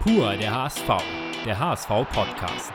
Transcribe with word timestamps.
Pur 0.00 0.36
der 0.36 0.54
HSV, 0.54 0.86
der 1.44 1.58
HSV-Podcast. 1.58 2.72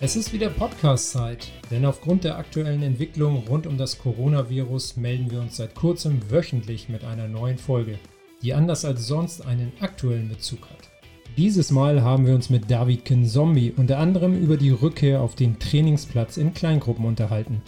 Es 0.00 0.16
ist 0.16 0.32
wieder 0.32 0.50
Podcast-Zeit, 0.50 1.52
denn 1.70 1.86
aufgrund 1.86 2.24
der 2.24 2.36
aktuellen 2.36 2.82
Entwicklung 2.82 3.44
rund 3.48 3.64
um 3.68 3.78
das 3.78 3.96
Coronavirus 3.96 4.96
melden 4.96 5.30
wir 5.30 5.40
uns 5.40 5.58
seit 5.58 5.76
kurzem 5.76 6.28
wöchentlich 6.28 6.88
mit 6.88 7.04
einer 7.04 7.28
neuen 7.28 7.58
Folge, 7.58 7.96
die 8.42 8.54
anders 8.54 8.84
als 8.84 9.06
sonst 9.06 9.46
einen 9.46 9.70
aktuellen 9.78 10.28
Bezug 10.28 10.68
hat. 10.68 10.90
Dieses 11.36 11.70
Mal 11.70 12.02
haben 12.02 12.26
wir 12.26 12.34
uns 12.34 12.50
mit 12.50 12.68
David 12.68 13.04
Kinzombie 13.04 13.72
unter 13.76 13.98
anderem 13.98 14.36
über 14.36 14.56
die 14.56 14.70
Rückkehr 14.70 15.20
auf 15.20 15.36
den 15.36 15.60
Trainingsplatz 15.60 16.38
in 16.38 16.54
Kleingruppen 16.54 17.04
unterhalten. 17.04 17.62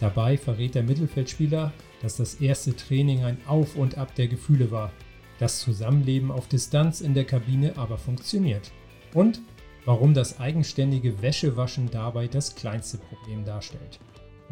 Dabei 0.00 0.38
verrät 0.38 0.74
der 0.74 0.82
Mittelfeldspieler, 0.82 1.72
dass 2.00 2.16
das 2.16 2.34
erste 2.36 2.74
Training 2.74 3.22
ein 3.22 3.36
Auf 3.46 3.76
und 3.76 3.98
Ab 3.98 4.14
der 4.14 4.28
Gefühle 4.28 4.70
war, 4.70 4.92
das 5.38 5.60
Zusammenleben 5.60 6.30
auf 6.30 6.48
Distanz 6.48 7.00
in 7.02 7.14
der 7.14 7.24
Kabine 7.24 7.76
aber 7.76 7.98
funktioniert. 7.98 8.72
Und 9.14 9.40
warum 9.84 10.14
das 10.14 10.40
eigenständige 10.40 11.20
Wäschewaschen 11.22 11.90
dabei 11.90 12.28
das 12.28 12.54
kleinste 12.54 12.98
Problem 12.98 13.44
darstellt. 13.44 14.00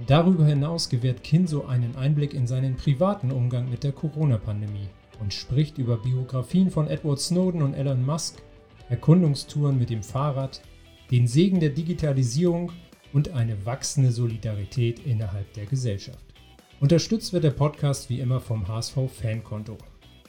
Darüber 0.06 0.44
hinaus 0.44 0.88
gewährt 0.88 1.24
Kinso 1.24 1.66
einen 1.66 1.96
Einblick 1.96 2.34
in 2.34 2.46
seinen 2.46 2.76
privaten 2.76 3.32
Umgang 3.32 3.68
mit 3.68 3.84
der 3.84 3.92
Corona-Pandemie 3.92 4.88
und 5.20 5.34
spricht 5.34 5.78
über 5.78 5.96
Biografien 5.96 6.70
von 6.70 6.88
Edward 6.88 7.20
Snowden 7.20 7.62
und 7.62 7.74
Elon 7.74 8.04
Musk, 8.04 8.42
Erkundungstouren 8.88 9.78
mit 9.78 9.90
dem 9.90 10.02
Fahrrad, 10.02 10.62
den 11.10 11.26
Segen 11.26 11.58
der 11.58 11.70
Digitalisierung 11.70 12.70
und 13.12 13.30
eine 13.30 13.64
wachsende 13.64 14.12
Solidarität 14.12 15.00
innerhalb 15.06 15.52
der 15.54 15.66
Gesellschaft. 15.66 16.24
Unterstützt 16.80 17.32
wird 17.32 17.44
der 17.44 17.50
Podcast 17.50 18.08
wie 18.08 18.20
immer 18.20 18.40
vom 18.40 18.68
HSV 18.68 18.96
Fankonto. 19.08 19.76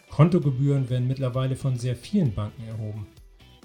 Kontogebühren 0.10 0.90
werden 0.90 1.08
mittlerweile 1.08 1.56
von 1.56 1.78
sehr 1.78 1.96
vielen 1.96 2.34
Banken 2.34 2.64
erhoben. 2.64 3.08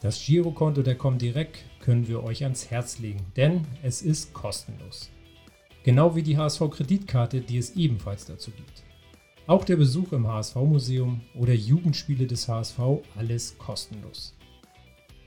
Das 0.01 0.23
Girokonto 0.23 0.83
der 0.83 0.97
Comdirect 0.97 1.65
können 1.81 2.07
wir 2.07 2.23
euch 2.23 2.43
ans 2.45 2.71
Herz 2.71 2.99
legen, 2.99 3.25
denn 3.37 3.63
es 3.83 4.03
ist 4.03 4.35
kostenlos. 4.35 5.11
Genau 5.83 6.15
wie 6.15 6.23
die 6.23 6.37
HSV 6.37 6.71
Kreditkarte, 6.71 7.41
die 7.41 7.57
es 7.57 7.75
ebenfalls 7.77 8.27
dazu 8.27 8.51
gibt. 8.51 8.83
Auch 9.47 9.65
der 9.65 9.77
Besuch 9.77 10.13
im 10.13 10.27
HSV 10.27 10.57
Museum 10.57 11.23
oder 11.35 11.55
Jugendspiele 11.55 12.27
des 12.27 12.49
HSV, 12.49 12.79
alles 13.17 13.57
kostenlos. 13.57 14.35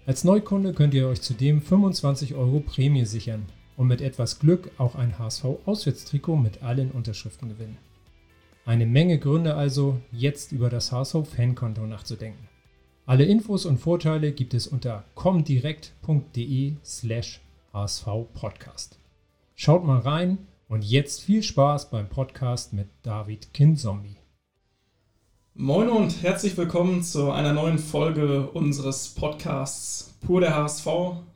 Als 0.06 0.23
Neukunde 0.23 0.73
könnt 0.73 0.94
ihr 0.94 1.08
euch 1.08 1.22
zudem 1.22 1.61
25 1.61 2.36
Euro 2.36 2.59
Prämie 2.59 3.06
sichern 3.06 3.45
und 3.78 3.88
mit 3.88 4.02
etwas 4.02 4.39
Glück 4.39 4.72
auch 4.78 4.95
ein 4.95 5.17
HSV-Auswärtstrikot 5.17 6.36
mit 6.36 6.64
allen 6.64 6.92
Unterschriften 6.92 7.47
gewinnen. 7.47 7.78
Eine 8.66 8.86
Menge 8.86 9.17
Gründe 9.17 9.56
also, 9.56 10.02
jetzt 10.11 10.52
über 10.52 10.70
das 10.70 10.92
HSV-Fankonto 10.92 11.86
nachzudenken. 11.86 12.50
Alle 13.05 13.23
Infos 13.23 13.66
und 13.66 13.78
Vorteile 13.78 14.33
gibt 14.33 14.53
es 14.53 14.67
unter 14.67 15.05
comdirect.de 15.16 16.73
slash 16.83 17.39
hsvpodcast. 17.72 19.00
Schaut 19.55 19.86
mal 19.86 20.00
rein 20.00 20.39
und 20.67 20.83
jetzt 20.83 21.22
viel 21.22 21.42
Spaß 21.42 21.89
beim 21.89 22.09
Podcast 22.09 22.73
mit 22.73 22.88
David 23.03 23.53
Kinzombie. 23.53 24.17
Moin 25.59 25.89
und 25.89 26.22
herzlich 26.22 26.55
willkommen 26.55 27.02
zu 27.02 27.31
einer 27.31 27.52
neuen 27.52 27.80
Folge 27.80 28.47
unseres 28.52 29.08
Podcasts 29.08 30.14
Pur 30.23 30.39
der 30.39 30.55
HSV. 30.55 30.86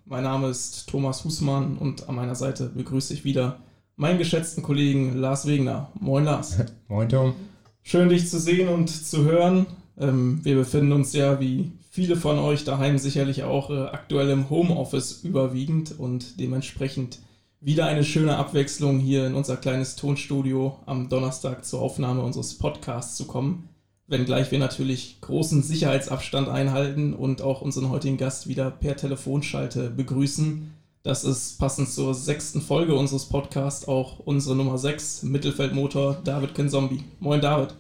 Mein 0.06 0.26
Name 0.26 0.50
ist 0.50 0.88
Thomas 0.88 1.26
Husmann 1.26 1.76
und 1.80 2.08
an 2.08 2.14
meiner 2.14 2.36
Seite 2.36 2.68
begrüße 2.70 3.16
ich 3.16 3.26
wieder 3.26 3.58
meinen 3.96 4.20
geschätzten 4.20 4.62
Kollegen 4.62 5.18
Lars 5.18 5.48
Wegner. 5.48 5.92
Moin 6.00 6.26
Lars. 6.26 6.60
Moin 6.88 7.10
Tom. 7.10 7.34
Schön 7.82 8.10
dich 8.10 8.30
zu 8.30 8.40
sehen 8.40 8.70
und 8.70 8.92
zu 8.92 9.24
hören. 9.24 9.66
Ähm, 9.98 10.40
wir 10.44 10.54
befinden 10.54 10.92
uns 10.92 11.14
ja, 11.14 11.40
wie 11.40 11.72
viele 11.90 12.16
von 12.16 12.38
euch 12.38 12.64
daheim 12.64 13.00
sicherlich 13.00 13.42
auch, 13.42 13.72
äh, 13.72 13.88
aktuell 13.88 14.30
im 14.30 14.52
Homeoffice 14.52 15.24
überwiegend 15.24 15.98
und 15.98 16.40
dementsprechend 16.40 17.18
wieder 17.60 17.88
eine 17.88 18.04
schöne 18.04 18.38
Abwechslung 18.38 19.00
hier 19.00 19.26
in 19.26 19.34
unser 19.34 19.58
kleines 19.58 19.96
Tonstudio 19.96 20.78
am 20.86 21.10
Donnerstag 21.10 21.66
zur 21.66 21.82
Aufnahme 21.82 22.22
unseres 22.22 22.60
Podcasts 22.60 23.18
zu 23.18 23.26
kommen 23.26 23.68
wenngleich 24.12 24.52
wir 24.52 24.60
natürlich 24.60 25.20
großen 25.22 25.64
Sicherheitsabstand 25.64 26.50
einhalten 26.50 27.14
und 27.14 27.42
auch 27.42 27.62
unseren 27.62 27.90
heutigen 27.90 28.18
Gast 28.18 28.48
wieder 28.48 28.70
per 28.70 28.96
Telefonschalte 28.96 29.90
begrüßen. 29.90 30.74
Das 31.04 31.24
ist 31.24 31.58
passend 31.58 31.90
zur 31.90 32.14
sechsten 32.14 32.62
Folge 32.62 32.94
unseres 32.94 33.26
Podcasts 33.26 33.88
auch 33.88 34.20
unsere 34.20 34.56
Nummer 34.56 34.78
6, 34.78 35.24
Mittelfeldmotor 35.24 36.18
David 36.24 36.54
Kinzombie. 36.54 37.04
Moin 37.20 37.42
David. 37.42 37.74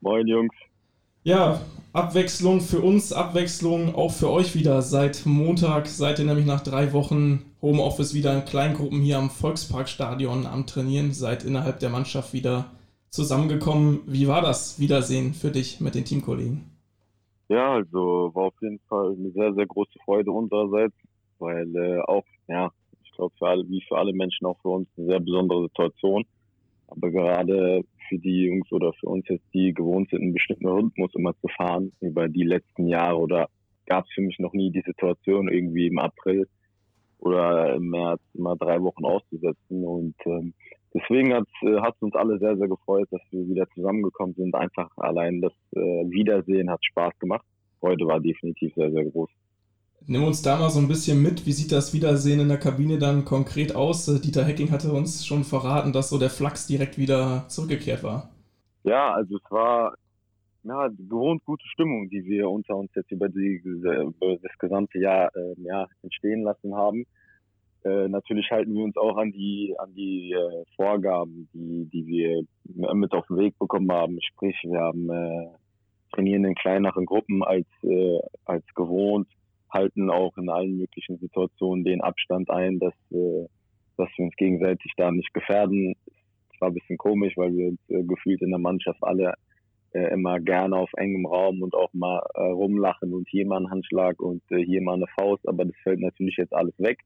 Moin 0.00 0.26
Jungs. 0.28 0.54
Ja, 1.24 1.60
Abwechslung 1.92 2.60
für 2.60 2.80
uns, 2.80 3.12
Abwechslung 3.12 3.94
auch 3.94 4.12
für 4.12 4.30
euch 4.30 4.54
wieder. 4.54 4.82
Seit 4.82 5.26
Montag 5.26 5.88
seid 5.88 6.18
ihr 6.18 6.24
nämlich 6.24 6.46
nach 6.46 6.62
drei 6.62 6.92
Wochen 6.92 7.44
Homeoffice 7.60 8.14
wieder 8.14 8.32
in 8.34 8.44
Kleingruppen 8.44 9.00
hier 9.00 9.18
am 9.18 9.30
Volksparkstadion 9.30 10.46
am 10.46 10.66
Trainieren, 10.66 11.12
seid 11.12 11.42
innerhalb 11.44 11.80
der 11.80 11.90
Mannschaft 11.90 12.32
wieder 12.32 12.70
zusammengekommen. 13.10 14.00
Wie 14.06 14.28
war 14.28 14.40
das 14.40 14.80
Wiedersehen 14.80 15.34
für 15.34 15.50
dich 15.50 15.80
mit 15.80 15.94
den 15.94 16.04
Teamkollegen? 16.04 16.64
Ja, 17.48 17.74
also 17.74 18.30
war 18.34 18.44
auf 18.44 18.62
jeden 18.62 18.78
Fall 18.88 19.16
eine 19.18 19.30
sehr, 19.32 19.52
sehr 19.54 19.66
große 19.66 19.98
Freude 20.04 20.30
unsererseits, 20.30 20.94
weil 21.38 21.74
äh, 21.74 22.00
auch, 22.02 22.24
ja, 22.46 22.70
ich 23.02 23.10
glaube, 23.12 23.34
für 23.38 23.48
alle, 23.48 23.68
wie 23.68 23.82
für 23.88 23.98
alle 23.98 24.12
Menschen 24.12 24.46
auch 24.46 24.58
für 24.62 24.68
uns 24.68 24.88
eine 24.96 25.06
sehr 25.06 25.20
besondere 25.20 25.64
Situation. 25.64 26.24
Aber 26.86 27.10
gerade 27.10 27.84
für 28.08 28.18
die 28.18 28.44
Jungs 28.44 28.70
oder 28.72 28.92
für 28.94 29.06
uns 29.08 29.24
jetzt, 29.28 29.46
die 29.52 29.72
gewohnt 29.72 30.10
sind, 30.10 30.22
einen 30.22 30.32
bestimmten 30.32 30.68
Rhythmus 30.68 31.10
immer 31.14 31.34
zu 31.40 31.48
fahren, 31.56 31.92
über 32.00 32.28
die 32.28 32.44
letzten 32.44 32.86
Jahre 32.86 33.18
oder 33.18 33.48
gab 33.86 34.04
es 34.06 34.12
für 34.12 34.22
mich 34.22 34.38
noch 34.38 34.52
nie 34.52 34.70
die 34.70 34.82
Situation, 34.82 35.48
irgendwie 35.48 35.88
im 35.88 35.98
April 35.98 36.48
oder 37.18 37.74
im 37.74 37.90
März 37.90 38.20
immer 38.34 38.56
drei 38.56 38.80
Wochen 38.80 39.04
auszusetzen. 39.04 39.84
Und 39.84 40.14
ähm, 40.26 40.54
deswegen 40.94 41.34
hat 41.34 41.44
es 41.62 41.68
äh, 41.68 42.04
uns 42.04 42.14
alle 42.14 42.38
sehr, 42.38 42.56
sehr 42.56 42.68
gefreut, 42.68 43.08
dass 43.10 43.20
wir 43.30 43.46
wieder 43.48 43.68
zusammengekommen 43.74 44.34
sind. 44.34 44.54
Einfach 44.54 44.90
allein 44.96 45.40
das 45.40 45.52
äh, 45.74 45.78
Wiedersehen 45.78 46.70
hat 46.70 46.84
Spaß 46.84 47.18
gemacht. 47.18 47.44
Heute 47.82 48.06
war 48.06 48.20
definitiv 48.20 48.74
sehr, 48.74 48.90
sehr 48.90 49.04
groß. 49.04 49.30
Nimm 50.06 50.24
uns 50.24 50.42
da 50.42 50.58
mal 50.58 50.70
so 50.70 50.80
ein 50.80 50.88
bisschen 50.88 51.22
mit. 51.22 51.46
Wie 51.46 51.52
sieht 51.52 51.72
das 51.72 51.92
Wiedersehen 51.92 52.40
in 52.40 52.48
der 52.48 52.58
Kabine 52.58 52.98
dann 52.98 53.24
konkret 53.24 53.74
aus? 53.76 54.08
Äh, 54.08 54.20
Dieter 54.20 54.44
Hecking 54.44 54.70
hatte 54.70 54.92
uns 54.92 55.26
schon 55.26 55.44
verraten, 55.44 55.92
dass 55.92 56.10
so 56.10 56.18
der 56.18 56.30
Flachs 56.30 56.66
direkt 56.66 56.98
wieder 56.98 57.44
zurückgekehrt 57.48 58.02
war. 58.02 58.30
Ja, 58.82 59.12
also 59.12 59.36
es 59.36 59.50
war 59.50 59.94
ja, 60.64 60.88
gewohnt 60.88 61.44
gute 61.44 61.66
Stimmung, 61.68 62.08
die 62.10 62.24
wir 62.24 62.48
unter 62.48 62.76
uns 62.76 62.90
jetzt 62.94 63.10
über, 63.10 63.28
die, 63.28 63.62
über 63.64 64.36
das 64.42 64.58
gesamte 64.58 64.98
Jahr 64.98 65.34
äh, 65.34 65.54
ja, 65.58 65.86
entstehen 66.02 66.42
lassen 66.42 66.74
haben. 66.74 67.06
Äh, 67.84 68.08
natürlich 68.08 68.50
halten 68.50 68.74
wir 68.74 68.84
uns 68.84 68.96
auch 68.96 69.16
an 69.16 69.32
die 69.32 69.74
an 69.78 69.94
die 69.94 70.32
äh, 70.32 70.64
Vorgaben, 70.76 71.48
die 71.54 71.88
die 71.90 72.06
wir 72.06 72.42
mit 72.94 73.12
auf 73.12 73.26
den 73.28 73.38
Weg 73.38 73.58
bekommen 73.58 73.90
haben. 73.90 74.18
Sprich, 74.20 74.56
wir 74.64 74.80
haben 74.80 75.08
äh, 75.08 75.48
trainieren 76.12 76.44
in 76.44 76.54
kleineren 76.54 77.06
Gruppen 77.06 77.42
als 77.42 77.66
äh, 77.82 78.18
als 78.44 78.64
gewohnt, 78.74 79.28
halten 79.70 80.10
auch 80.10 80.36
in 80.36 80.50
allen 80.50 80.76
möglichen 80.76 81.18
Situationen 81.18 81.84
den 81.84 82.02
Abstand 82.02 82.50
ein, 82.50 82.78
dass 82.78 82.94
äh, 83.12 83.46
dass 83.96 84.08
wir 84.16 84.26
uns 84.26 84.36
gegenseitig 84.36 84.92
da 84.96 85.10
nicht 85.10 85.32
gefährden. 85.32 85.94
Es 86.52 86.60
war 86.60 86.68
ein 86.68 86.74
bisschen 86.74 86.98
komisch, 86.98 87.34
weil 87.36 87.56
wir 87.56 87.68
uns 87.68 87.80
äh, 87.88 88.02
gefühlt 88.02 88.42
in 88.42 88.50
der 88.50 88.58
Mannschaft 88.58 89.02
alle 89.02 89.34
äh, 89.92 90.12
immer 90.12 90.38
gerne 90.38 90.76
auf 90.76 90.90
engem 90.96 91.26
Raum 91.26 91.62
und 91.62 91.74
auch 91.74 91.92
mal 91.92 92.22
äh, 92.34 92.42
rumlachen 92.42 93.14
und 93.14 93.28
hier 93.28 93.46
mal 93.46 93.56
einen 93.56 93.70
Handschlag 93.70 94.20
und 94.20 94.42
äh, 94.50 94.64
hier 94.64 94.82
mal 94.82 94.94
eine 94.94 95.06
Faust, 95.18 95.46
aber 95.48 95.64
das 95.64 95.76
fällt 95.82 96.00
natürlich 96.00 96.36
jetzt 96.36 96.54
alles 96.54 96.78
weg. 96.78 96.98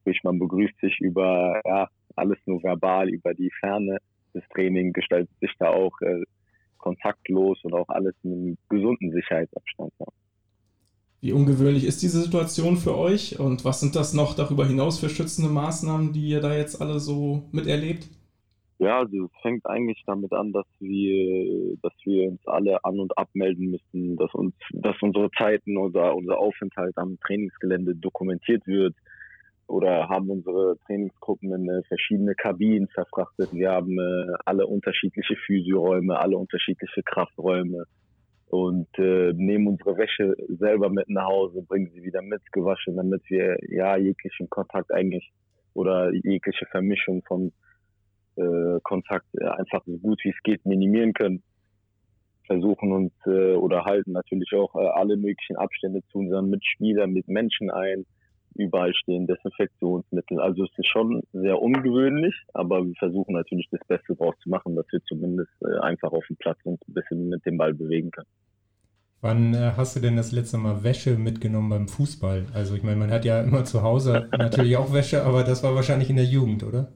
Sprich, 0.00 0.20
man 0.22 0.38
begrüßt 0.38 0.78
sich 0.80 0.98
über 1.00 1.60
ja, 1.64 1.88
alles 2.16 2.38
nur 2.46 2.62
verbal, 2.62 3.08
über 3.08 3.34
die 3.34 3.50
Ferne. 3.60 3.98
Das 4.34 4.44
Training 4.54 4.92
gestaltet 4.92 5.30
sich 5.40 5.52
da 5.58 5.70
auch 5.70 5.98
äh, 6.00 6.22
kontaktlos 6.78 7.58
und 7.64 7.74
auch 7.74 7.88
alles 7.88 8.14
in 8.22 8.32
einem 8.32 8.58
gesunden 8.68 9.12
Sicherheitsabstand. 9.12 9.92
Ja. 9.98 10.06
Wie 11.20 11.32
ungewöhnlich 11.32 11.84
ist 11.84 12.02
diese 12.02 12.22
Situation 12.22 12.76
für 12.76 12.96
euch 12.96 13.40
und 13.40 13.64
was 13.64 13.80
sind 13.80 13.96
das 13.96 14.14
noch 14.14 14.36
darüber 14.36 14.64
hinaus 14.64 15.00
für 15.00 15.08
schützende 15.08 15.50
Maßnahmen, 15.50 16.12
die 16.12 16.28
ihr 16.28 16.40
da 16.40 16.54
jetzt 16.54 16.80
alle 16.80 17.00
so 17.00 17.48
miterlebt? 17.50 18.08
Ja, 18.78 19.00
also 19.00 19.24
es 19.24 19.42
fängt 19.42 19.66
eigentlich 19.66 20.00
damit 20.06 20.32
an, 20.32 20.52
dass 20.52 20.66
wir, 20.78 21.76
dass 21.82 21.92
wir 22.04 22.28
uns 22.28 22.46
alle 22.46 22.84
an- 22.84 23.00
und 23.00 23.18
abmelden 23.18 23.72
müssen, 23.72 24.16
dass 24.16 24.32
uns, 24.32 24.54
dass 24.72 24.94
unsere 25.02 25.28
Zeiten, 25.32 25.76
unser, 25.76 26.14
unser 26.14 26.38
Aufenthalt 26.38 26.96
am 26.96 27.18
Trainingsgelände 27.18 27.96
dokumentiert 27.96 28.64
wird, 28.68 28.94
oder 29.68 30.08
haben 30.08 30.30
unsere 30.30 30.76
Trainingsgruppen 30.86 31.52
in 31.52 31.68
äh, 31.68 31.82
verschiedene 31.84 32.34
Kabinen 32.34 32.88
verfrachtet. 32.88 33.52
Wir 33.52 33.70
haben 33.70 33.98
äh, 33.98 34.32
alle 34.44 34.66
unterschiedliche 34.66 35.36
Physioräume, 35.46 36.18
alle 36.18 36.38
unterschiedliche 36.38 37.02
Krafträume 37.02 37.84
und 38.48 38.88
äh, 38.98 39.32
nehmen 39.34 39.68
unsere 39.68 39.96
Wäsche 39.98 40.34
selber 40.48 40.88
mit 40.88 41.10
nach 41.10 41.26
Hause, 41.26 41.62
bringen 41.62 41.90
sie 41.92 42.02
wieder 42.02 42.22
mitgewaschen, 42.22 42.96
damit 42.96 43.22
wir 43.28 43.58
ja 43.68 43.96
jeglichen 43.98 44.48
Kontakt 44.48 44.90
eigentlich 44.92 45.30
oder 45.74 46.12
jegliche 46.12 46.64
Vermischung 46.70 47.22
von 47.28 47.52
äh, 48.36 48.80
Kontakt 48.82 49.26
einfach 49.40 49.82
so 49.84 49.98
gut 49.98 50.18
wie 50.24 50.30
es 50.30 50.42
geht 50.42 50.64
minimieren 50.64 51.12
können. 51.12 51.42
Versuchen 52.46 52.92
uns 52.92 53.12
äh, 53.26 53.52
oder 53.54 53.84
halten 53.84 54.12
natürlich 54.12 54.50
auch 54.54 54.74
äh, 54.76 54.88
alle 54.94 55.18
möglichen 55.18 55.56
Abstände 55.56 56.00
zu 56.10 56.18
unseren 56.18 56.48
Mitspielern, 56.48 57.12
mit 57.12 57.28
Menschen 57.28 57.70
ein. 57.70 58.06
Überall 58.54 58.92
stehen 58.94 59.26
Desinfektionsmittel. 59.26 60.40
Also 60.40 60.64
es 60.64 60.70
ist 60.76 60.88
schon 60.88 61.22
sehr 61.32 61.60
ungewöhnlich, 61.60 62.34
aber 62.54 62.84
wir 62.84 62.94
versuchen 62.94 63.34
natürlich 63.34 63.68
das 63.70 63.80
Beste 63.86 64.16
draus 64.16 64.34
zu 64.42 64.48
machen, 64.48 64.74
dass 64.76 64.86
wir 64.90 65.00
zumindest 65.04 65.52
äh, 65.62 65.78
einfach 65.80 66.12
auf 66.12 66.26
dem 66.26 66.36
Platz 66.36 66.58
uns 66.64 66.80
ein 66.88 66.94
bisschen 66.94 67.28
mit 67.28 67.44
dem 67.46 67.56
Ball 67.56 67.74
bewegen 67.74 68.10
können. 68.10 68.28
Wann 69.20 69.52
äh, 69.54 69.72
hast 69.76 69.96
du 69.96 70.00
denn 70.00 70.16
das 70.16 70.30
letzte 70.30 70.58
Mal 70.58 70.84
Wäsche 70.84 71.18
mitgenommen 71.18 71.70
beim 71.70 71.88
Fußball? 71.88 72.46
Also 72.54 72.76
ich 72.76 72.84
meine, 72.84 72.96
man 72.96 73.10
hat 73.10 73.24
ja 73.24 73.42
immer 73.42 73.64
zu 73.64 73.82
Hause 73.82 74.28
natürlich 74.38 74.76
auch 74.76 74.92
Wäsche, 74.92 75.24
aber 75.24 75.42
das 75.42 75.64
war 75.64 75.74
wahrscheinlich 75.74 76.08
in 76.10 76.16
der 76.16 76.24
Jugend, 76.24 76.62
oder? 76.62 76.92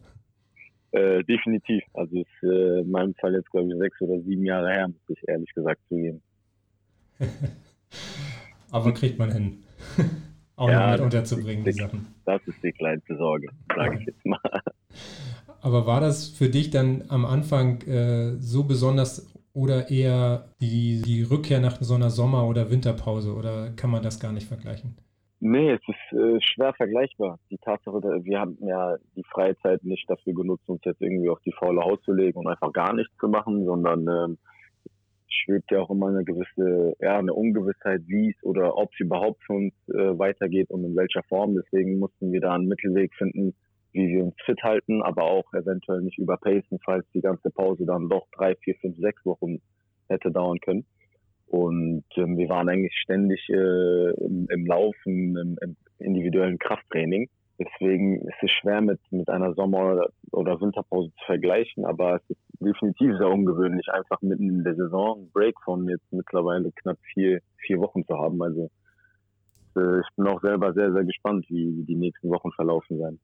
Äh, 0.93 1.25
definitiv. 1.25 1.82
Also 1.94 2.20
ist 2.20 2.43
äh, 2.43 2.81
in 2.81 2.90
meinem 2.90 3.14
Fall 3.14 3.34
jetzt 3.34 3.50
glaube 3.50 3.69
ich 3.69 3.78
sechs 3.78 4.00
oder 4.00 4.20
sieben 4.20 4.44
Jahre 4.44 4.69
her, 4.69 4.88
muss 4.88 5.00
ich 5.08 5.28
ehrlich 5.28 5.52
gesagt 5.52 5.81
zugeben. 5.88 6.22
aber 8.70 8.94
kriegt 8.94 9.19
man 9.19 9.32
hin. 9.32 9.64
auch 10.62 10.68
ja, 10.68 10.86
noch 10.86 10.92
mit 10.92 11.00
unterzubringen, 11.02 11.64
die, 11.64 11.72
die 11.72 11.78
Sachen. 11.78 12.06
Das 12.24 12.40
ist 12.46 12.62
die 12.62 12.72
kleinste 12.72 13.16
Sorge, 13.16 13.48
sage 13.74 13.98
ich 13.98 14.06
jetzt 14.06 14.24
mal. 14.24 14.38
Aber 15.60 15.86
war 15.86 16.00
das 16.00 16.28
für 16.28 16.48
dich 16.48 16.70
dann 16.70 17.04
am 17.08 17.24
Anfang 17.24 17.82
äh, 17.82 18.36
so 18.38 18.64
besonders 18.64 19.32
oder 19.54 19.90
eher 19.90 20.48
die, 20.60 21.02
die 21.02 21.22
Rückkehr 21.22 21.60
nach 21.60 21.80
so 21.80 21.94
einer 21.94 22.10
Sommer- 22.10 22.46
oder 22.46 22.70
Winterpause 22.70 23.34
oder 23.34 23.70
kann 23.76 23.90
man 23.90 24.02
das 24.02 24.18
gar 24.18 24.32
nicht 24.32 24.46
vergleichen? 24.46 24.96
Nee, 25.40 25.72
es 25.72 25.80
ist 25.88 26.18
äh, 26.18 26.40
schwer 26.40 26.72
vergleichbar. 26.74 27.38
Die 27.50 27.58
Tatsache, 27.58 28.00
wir 28.00 28.38
haben 28.38 28.56
ja 28.60 28.96
die 29.16 29.24
Freizeit 29.24 29.82
nicht 29.82 30.08
dafür 30.08 30.34
genutzt, 30.34 30.68
uns 30.68 30.82
jetzt 30.84 31.02
irgendwie 31.02 31.28
auf 31.28 31.40
die 31.40 31.52
faule 31.52 31.82
Haut 31.82 32.02
zu 32.04 32.12
legen 32.12 32.38
und 32.38 32.46
einfach 32.46 32.72
gar 32.72 32.94
nichts 32.94 33.12
zu 33.18 33.28
machen, 33.28 33.64
sondern 33.64 34.06
ähm, 34.06 34.38
schwebt 35.42 35.70
ja 35.70 35.80
auch 35.80 35.90
immer 35.90 36.08
eine 36.08 36.24
gewisse, 36.24 36.94
ja, 37.00 37.18
eine 37.18 37.34
Ungewissheit, 37.34 38.02
wie 38.06 38.30
es 38.30 38.44
oder 38.44 38.76
ob 38.76 38.92
es 38.92 39.00
überhaupt 39.00 39.42
für 39.44 39.54
uns 39.54 39.74
äh, 39.88 40.18
weitergeht 40.18 40.70
und 40.70 40.84
in 40.84 40.96
welcher 40.96 41.22
Form. 41.24 41.54
Deswegen 41.54 41.98
mussten 41.98 42.32
wir 42.32 42.40
da 42.40 42.54
einen 42.54 42.68
Mittelweg 42.68 43.12
finden, 43.14 43.54
wie 43.92 44.08
wir 44.08 44.24
uns 44.24 44.34
fit 44.44 44.62
halten, 44.62 45.02
aber 45.02 45.24
auch 45.24 45.52
eventuell 45.52 46.00
nicht 46.00 46.18
überpacen, 46.18 46.78
falls 46.84 47.04
die 47.14 47.20
ganze 47.20 47.50
Pause 47.50 47.84
dann 47.84 48.08
doch 48.08 48.26
drei, 48.36 48.54
vier, 48.56 48.74
fünf, 48.76 48.96
sechs 48.98 49.24
Wochen 49.26 49.60
hätte 50.08 50.30
dauern 50.30 50.60
können. 50.60 50.84
Und 51.46 52.04
ähm, 52.16 52.38
wir 52.38 52.48
waren 52.48 52.68
eigentlich 52.68 52.96
ständig 53.02 53.46
äh, 53.50 54.10
im, 54.24 54.46
im 54.48 54.66
Laufen, 54.66 55.36
im, 55.36 55.58
im 55.60 55.76
individuellen 55.98 56.58
Krafttraining. 56.58 57.28
Deswegen 57.58 58.22
ist 58.22 58.43
es 58.43 58.50
schwer 58.50 58.81
mit, 58.81 59.00
mit 59.10 59.28
einer 59.28 59.54
Sommer- 59.54 60.06
oder 60.32 60.60
Winterpause 60.60 61.10
zu 61.19 61.25
vergleichen, 61.26 61.84
aber 61.84 62.16
es 62.16 62.22
ist 62.31 62.40
definitiv 62.60 63.16
sehr 63.19 63.28
ungewöhnlich, 63.28 63.88
einfach 63.90 64.20
mitten 64.22 64.49
in 64.49 64.64
der 64.64 64.75
Saison 64.75 65.19
einen 65.19 65.31
Break 65.32 65.54
von 65.64 65.88
jetzt 65.88 66.10
mittlerweile 66.10 66.72
knapp 66.72 66.99
vier, 67.12 67.40
vier 67.58 67.78
Wochen 67.78 68.04
zu 68.06 68.19
haben. 68.19 68.43
Also 68.43 68.70
äh, 69.76 70.00
ich 70.00 70.06
bin 70.16 70.26
auch 70.26 70.40
selber 70.40 70.72
sehr, 70.72 70.93
sehr 70.93 71.04
gespannt, 71.04 71.46
wie, 71.49 71.84
die 71.84 71.94
nächsten 71.94 72.31
Wochen 72.31 72.50
verlaufen 72.52 72.99
werden. 72.99 73.20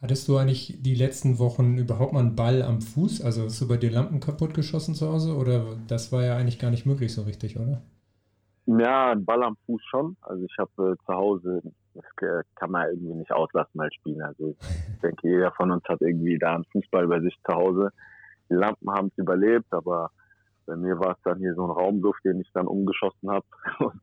Hattest 0.00 0.28
du 0.28 0.36
eigentlich 0.36 0.80
die 0.80 0.94
letzten 0.94 1.40
Wochen 1.40 1.76
überhaupt 1.76 2.12
mal 2.12 2.20
einen 2.20 2.36
Ball 2.36 2.62
am 2.62 2.80
Fuß? 2.80 3.22
Also 3.22 3.44
hast 3.44 3.60
du 3.60 3.66
bei 3.66 3.76
dir 3.76 3.90
Lampen 3.90 4.20
kaputt 4.20 4.54
geschossen 4.54 4.94
zu 4.94 5.08
Hause? 5.08 5.34
Oder 5.36 5.64
das 5.88 6.12
war 6.12 6.24
ja 6.24 6.36
eigentlich 6.36 6.60
gar 6.60 6.70
nicht 6.70 6.86
möglich 6.86 7.12
so 7.12 7.22
richtig, 7.22 7.58
oder? 7.58 7.82
Ja, 8.66 9.10
ein 9.10 9.24
Ball 9.24 9.42
am 9.42 9.56
Fuß 9.66 9.82
schon. 9.90 10.16
Also 10.20 10.44
ich 10.44 10.56
habe 10.58 10.92
äh, 10.92 11.04
zu 11.04 11.12
Hause, 11.12 11.62
das 11.98 12.44
kann 12.54 12.70
man 12.70 12.88
irgendwie 12.90 13.14
nicht 13.14 13.32
auslassen 13.32 13.80
als 13.80 13.94
Spieler. 13.94 14.26
Also 14.26 14.56
ich 14.60 15.00
denke, 15.00 15.28
jeder 15.28 15.52
von 15.52 15.70
uns 15.70 15.84
hat 15.88 16.00
irgendwie 16.00 16.38
da 16.38 16.54
einen 16.54 16.64
Fußball 16.66 17.06
bei 17.08 17.20
sich 17.20 17.36
zu 17.46 17.54
Hause. 17.54 17.90
Die 18.50 18.54
Lampen 18.54 18.90
haben 18.90 19.08
es 19.08 19.18
überlebt, 19.18 19.72
aber 19.72 20.10
bei 20.66 20.76
mir 20.76 20.98
war 20.98 21.12
es 21.12 21.22
dann 21.24 21.38
hier 21.38 21.54
so 21.54 21.64
ein 21.64 21.70
Raumduft, 21.70 22.24
den 22.24 22.40
ich 22.40 22.50
dann 22.52 22.66
umgeschossen 22.66 23.30
habe. 23.30 23.46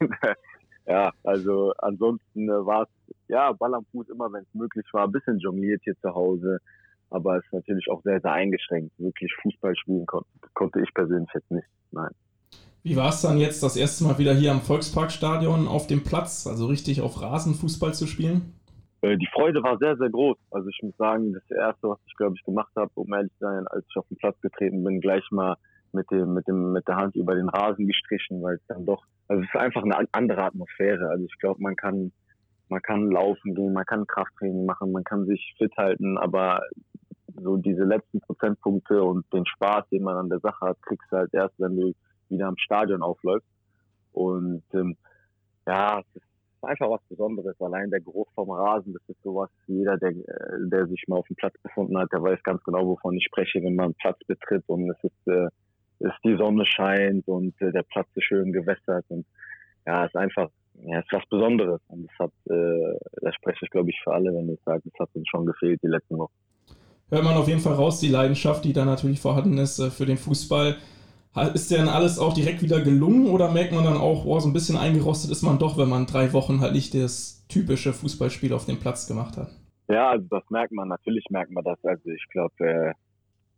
ja, 0.86 1.12
also 1.24 1.72
ansonsten 1.78 2.48
äh, 2.48 2.66
war 2.66 2.82
es 2.82 3.14
ja 3.28 3.52
Ball 3.52 3.74
am 3.74 3.84
Fuß 3.92 4.08
immer, 4.08 4.32
wenn 4.32 4.42
es 4.42 4.54
möglich 4.54 4.86
war, 4.92 5.04
ein 5.04 5.12
bisschen 5.12 5.38
jongliert 5.38 5.82
hier 5.84 5.98
zu 6.00 6.14
Hause, 6.14 6.60
aber 7.10 7.38
es 7.38 7.44
ist 7.44 7.52
natürlich 7.52 7.90
auch 7.90 8.02
sehr, 8.02 8.20
sehr 8.20 8.32
eingeschränkt. 8.32 8.92
Wirklich 8.98 9.32
Fußball 9.42 9.76
spielen 9.76 10.06
konnte, 10.06 10.28
konnte 10.54 10.80
ich 10.80 10.92
persönlich 10.92 11.30
jetzt 11.34 11.50
nicht. 11.50 11.68
Nein. 11.90 12.10
Wie 12.82 12.96
war 12.96 13.08
es 13.08 13.20
dann 13.22 13.38
jetzt 13.38 13.62
das 13.62 13.76
erste 13.76 14.04
Mal 14.04 14.18
wieder 14.18 14.34
hier 14.34 14.52
am 14.52 14.60
Volksparkstadion 14.60 15.66
auf 15.66 15.86
dem 15.86 16.04
Platz, 16.04 16.46
also 16.46 16.66
richtig 16.66 17.00
auf 17.00 17.20
Rasen 17.20 17.54
Fußball 17.54 17.92
zu 17.92 18.06
spielen? 18.06 18.54
Äh, 19.00 19.16
die 19.16 19.28
Freude 19.32 19.62
war 19.62 19.78
sehr, 19.78 19.96
sehr 19.96 20.10
groß. 20.10 20.36
Also 20.50 20.68
ich 20.68 20.80
muss 20.82 20.96
sagen, 20.96 21.32
das 21.32 21.50
erste, 21.50 21.88
was 21.88 21.98
ich 22.06 22.16
glaube 22.16 22.34
ich 22.36 22.44
gemacht 22.44 22.72
habe, 22.76 22.90
um 22.94 23.12
ehrlich 23.12 23.32
zu 23.32 23.40
sein, 23.40 23.66
als 23.68 23.84
ich 23.88 23.96
auf 23.96 24.06
den 24.08 24.16
Platz 24.16 24.40
getreten 24.40 24.82
bin, 24.84 25.00
gleich 25.00 25.24
mal 25.30 25.56
mit 25.92 26.10
dem, 26.10 26.34
mit 26.34 26.46
dem, 26.46 26.72
mit 26.72 26.86
der 26.86 26.96
Hand 26.96 27.16
über 27.16 27.34
den 27.34 27.48
Rasen 27.48 27.86
gestrichen, 27.86 28.42
weil 28.42 28.56
es 28.56 28.66
dann 28.68 28.84
doch, 28.84 29.04
also 29.26 29.42
es 29.42 29.48
ist 29.48 29.60
einfach 29.60 29.82
eine 29.82 30.06
andere 30.12 30.44
Atmosphäre. 30.44 31.08
Also 31.08 31.24
ich 31.24 31.38
glaube, 31.38 31.62
man 31.62 31.76
kann, 31.76 32.12
man 32.68 32.82
kann 32.82 33.10
laufen 33.10 33.54
gehen, 33.54 33.72
man 33.72 33.86
kann 33.86 34.06
Krafttraining 34.06 34.66
machen, 34.66 34.92
man 34.92 35.04
kann 35.04 35.26
sich 35.26 35.54
fit 35.58 35.72
halten, 35.76 36.18
aber 36.18 36.62
so 37.40 37.56
diese 37.56 37.84
letzten 37.84 38.20
Prozentpunkte 38.20 39.02
und 39.02 39.24
den 39.32 39.46
Spaß, 39.46 39.88
den 39.90 40.02
man 40.02 40.16
an 40.16 40.28
der 40.28 40.40
Sache 40.40 40.66
hat, 40.66 40.82
kriegst 40.82 41.10
du 41.10 41.16
halt 41.16 41.32
erst, 41.32 41.54
wenn 41.58 41.76
du 41.76 41.94
wieder 42.30 42.46
am 42.46 42.58
Stadion 42.58 43.02
aufläufst. 43.02 43.48
Und 44.12 44.62
ähm, 44.74 44.96
ja, 45.66 46.00
es 46.00 46.22
ist 46.22 46.28
einfach 46.62 46.90
was 46.90 47.02
Besonderes. 47.08 47.60
Allein 47.60 47.90
der 47.90 48.00
Geruch 48.00 48.28
vom 48.34 48.50
Rasen, 48.50 48.92
das 48.92 49.02
ist 49.08 49.22
sowas, 49.22 49.50
jeder, 49.66 49.96
der, 49.96 50.12
der 50.58 50.86
sich 50.86 51.04
mal 51.06 51.18
auf 51.18 51.26
dem 51.26 51.36
Platz 51.36 51.54
befunden 51.62 51.98
hat, 51.98 52.12
der 52.12 52.22
weiß 52.22 52.42
ganz 52.42 52.62
genau, 52.64 52.86
wovon 52.86 53.16
ich 53.16 53.24
spreche, 53.24 53.62
wenn 53.62 53.76
man 53.76 53.86
einen 53.86 53.94
Platz 53.94 54.18
betritt 54.26 54.64
und 54.66 54.90
es 54.90 55.04
ist 55.04 55.28
äh, 55.28 55.48
ist 56.00 56.14
die 56.24 56.36
Sonne 56.36 56.64
scheint 56.64 57.26
und 57.26 57.60
äh, 57.60 57.72
der 57.72 57.82
Platz 57.82 58.08
ist 58.14 58.24
schön 58.24 58.52
gewässert 58.52 59.04
und 59.08 59.26
ja, 59.86 60.04
ist 60.04 60.16
einfach, 60.16 60.48
ja, 60.82 61.00
ist 61.00 61.12
was 61.12 61.26
Besonderes 61.28 61.80
und 61.88 62.06
das 62.06 62.18
hat, 62.18 62.32
äh, 62.50 62.98
da 63.20 63.32
spreche 63.32 63.58
ich 63.62 63.70
glaube 63.70 63.90
ich 63.90 64.00
für 64.02 64.12
alle, 64.12 64.32
wenn 64.32 64.52
ich 64.52 64.60
sage, 64.64 64.82
das 64.84 65.00
hat 65.00 65.10
uns 65.14 65.28
schon 65.28 65.46
gefehlt 65.46 65.80
die 65.82 65.88
letzten 65.88 66.18
Wochen. 66.18 66.32
Hört 67.10 67.24
man 67.24 67.36
auf 67.36 67.48
jeden 67.48 67.60
Fall 67.60 67.74
raus, 67.74 68.00
die 68.00 68.08
Leidenschaft, 68.08 68.64
die 68.64 68.72
da 68.72 68.84
natürlich 68.84 69.20
vorhanden 69.20 69.58
ist 69.58 69.78
äh, 69.78 69.90
für 69.90 70.06
den 70.06 70.18
Fußball. 70.18 70.76
Ist 71.42 71.70
denn 71.70 71.88
alles 71.88 72.18
auch 72.18 72.34
direkt 72.34 72.62
wieder 72.62 72.80
gelungen 72.80 73.26
oder 73.30 73.50
merkt 73.50 73.72
man 73.72 73.84
dann 73.84 73.96
auch, 73.96 74.24
oh, 74.24 74.38
so 74.40 74.48
ein 74.48 74.52
bisschen 74.52 74.76
eingerostet 74.76 75.30
ist 75.30 75.42
man 75.42 75.58
doch, 75.58 75.78
wenn 75.78 75.88
man 75.88 76.06
drei 76.06 76.32
Wochen 76.32 76.60
halt 76.60 76.72
nicht 76.72 76.94
das 76.94 77.46
typische 77.48 77.92
Fußballspiel 77.92 78.52
auf 78.52 78.66
dem 78.66 78.78
Platz 78.78 79.06
gemacht 79.06 79.36
hat? 79.36 79.50
Ja, 79.88 80.10
also 80.10 80.26
das 80.28 80.42
merkt 80.50 80.72
man, 80.72 80.88
natürlich 80.88 81.24
merkt 81.30 81.50
man 81.50 81.64
das. 81.64 81.78
Also 81.82 82.10
ich 82.10 82.24
glaube, 82.30 82.54
äh, 82.58 82.92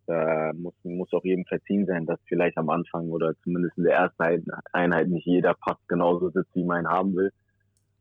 da 0.07 0.53
muss, 0.55 0.75
muss 0.83 1.13
auch 1.13 1.25
jedem 1.25 1.45
verziehen 1.45 1.87
sein, 1.87 2.07
dass 2.07 2.19
vielleicht 2.27 2.57
am 2.57 2.71
Anfang 2.71 3.09
oder 3.11 3.35
zumindest 3.43 3.77
in 3.79 3.85
der 3.85 3.95
ersten 3.95 4.51
Einheit 4.73 5.09
nicht 5.09 5.27
jeder 5.27 5.55
Pass 5.55 5.79
genauso 5.89 6.31
sitzt, 6.31 6.55
wie 6.55 6.65
man 6.65 6.85
ihn 6.85 6.89
haben 6.89 7.15
will. 7.15 7.31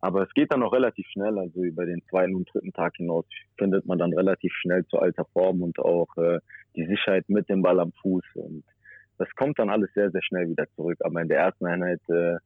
Aber 0.02 0.24
es 0.24 0.34
geht 0.34 0.52
dann 0.52 0.64
auch 0.64 0.72
relativ 0.72 1.06
schnell, 1.08 1.38
also 1.38 1.62
über 1.62 1.86
den 1.86 2.02
zweiten 2.10 2.36
und 2.36 2.50
dritten 2.52 2.72
Tag 2.72 2.96
hinaus 2.96 3.26
findet 3.58 3.86
man 3.86 4.00
dann 4.00 4.14
relativ 4.14 4.54
schnell 4.54 4.86
zu 4.88 4.98
alter 4.98 5.26
Form 5.34 5.62
und 5.62 5.78
auch 5.80 6.08
äh, 6.18 6.40
die 6.76 6.86
Sicherheit 6.86 7.28
mit 7.28 7.50
dem 7.50 7.62
Ball 7.62 7.80
am 7.80 7.92
Fuß. 8.02 8.24
Und 8.36 8.64
das 9.20 9.30
kommt 9.36 9.60
dann 9.60 9.70
alles 9.70 9.90
sehr, 9.94 10.10
sehr 10.12 10.24
schnell 10.24 10.50
wieder 10.50 10.66
zurück. 10.76 10.98
Aber 11.02 11.22
in 11.22 11.28
der 11.28 11.40
ersten 11.40 11.66
Einheit, 11.66 12.02
äh, 12.10 12.38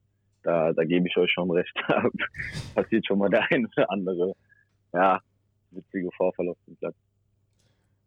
da, 0.42 0.74
da 0.74 0.84
gebe 0.84 1.08
ich 1.08 1.16
euch 1.16 1.32
schon 1.32 1.50
recht, 1.52 1.74
da 1.88 2.10
passiert 2.76 3.06
schon 3.06 3.20
mal 3.20 3.30
der 3.30 3.50
eine 3.50 3.68
oder 3.68 3.90
andere, 3.90 4.34
ja, 4.92 5.22
witzige 5.72 6.10
Vorfall 6.18 6.50
auf 6.50 6.58
dem 6.68 6.76
Platz. 6.76 6.96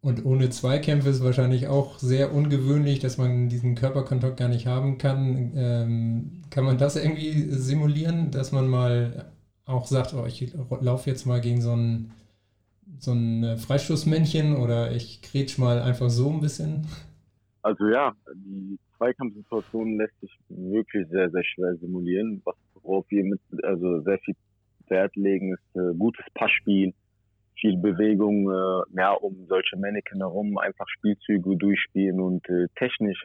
Und 0.01 0.25
ohne 0.25 0.49
Zweikämpfe 0.49 1.09
ist 1.09 1.23
wahrscheinlich 1.23 1.67
auch 1.67 1.97
sehr 1.97 2.33
ungewöhnlich, 2.33 2.99
dass 2.99 3.17
man 3.17 3.49
diesen 3.49 3.75
Körperkontakt 3.75 4.37
gar 4.37 4.47
nicht 4.47 4.67
haben 4.67 4.97
kann. 4.99 5.53
Ähm, 5.55 6.43
kann 6.49 6.65
man 6.65 6.77
das 6.77 6.95
irgendwie 6.95 7.49
simulieren, 7.49 8.31
dass 8.31 8.51
man 8.51 8.67
mal 8.67 9.31
auch 9.65 9.87
sagt, 9.87 10.13
oh, 10.13 10.25
ich 10.25 10.53
laufe 10.81 11.09
jetzt 11.09 11.25
mal 11.25 11.41
gegen 11.41 11.61
so 11.61 11.75
ein, 11.75 12.11
so 12.99 13.11
ein 13.11 13.57
Freistoßmännchen 13.57 14.55
oder 14.55 14.91
ich 14.91 15.21
kretsch 15.21 15.57
mal 15.57 15.81
einfach 15.81 16.09
so 16.09 16.29
ein 16.29 16.41
bisschen? 16.41 16.87
Also 17.67 17.89
ja, 17.89 18.13
die 18.33 18.79
Zweikampfsituation 18.97 19.97
lässt 19.97 20.17
sich 20.21 20.31
wirklich 20.47 21.05
sehr, 21.09 21.29
sehr 21.29 21.43
schwer 21.43 21.75
simulieren. 21.75 22.41
Was, 22.45 22.55
worauf 22.81 23.05
wir 23.09 23.25
mit, 23.25 23.41
also 23.61 23.99
sehr 24.03 24.19
viel 24.19 24.35
Wert 24.87 25.13
legen, 25.17 25.53
ist 25.53 25.75
äh, 25.75 25.93
gutes 25.97 26.25
Passspiel, 26.33 26.93
viel 27.59 27.75
Bewegung, 27.75 28.49
äh, 28.49 28.83
ja, 28.97 29.11
um 29.11 29.47
solche 29.49 29.75
Mannequin 29.75 30.19
herum, 30.19 30.57
einfach 30.57 30.87
Spielzüge 30.87 31.57
durchspielen 31.57 32.21
und 32.21 32.47
äh, 32.47 32.67
technisch 32.77 33.21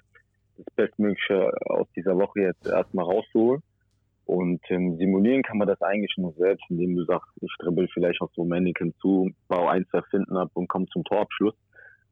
das 0.56 0.66
Bestmögliche 0.74 1.52
aus 1.66 1.86
dieser 1.94 2.18
Woche 2.18 2.40
jetzt 2.40 2.66
erstmal 2.66 3.04
rausholen. 3.04 3.62
Und 4.24 4.60
ähm, 4.70 4.96
simulieren 4.96 5.44
kann 5.44 5.58
man 5.58 5.68
das 5.68 5.80
eigentlich 5.82 6.16
nur 6.16 6.32
selbst, 6.32 6.64
indem 6.68 6.96
du 6.96 7.04
sagst, 7.04 7.30
ich 7.40 7.54
dribbel 7.60 7.86
vielleicht 7.94 8.20
auch 8.20 8.30
so 8.34 8.44
Mannequin 8.44 8.92
zu, 9.00 9.30
baue 9.46 9.70
ein, 9.70 9.86
zwei 9.92 10.02
Finden 10.10 10.36
ab 10.36 10.50
und 10.54 10.66
komme 10.66 10.86
zum 10.86 11.04
Torabschluss. 11.04 11.54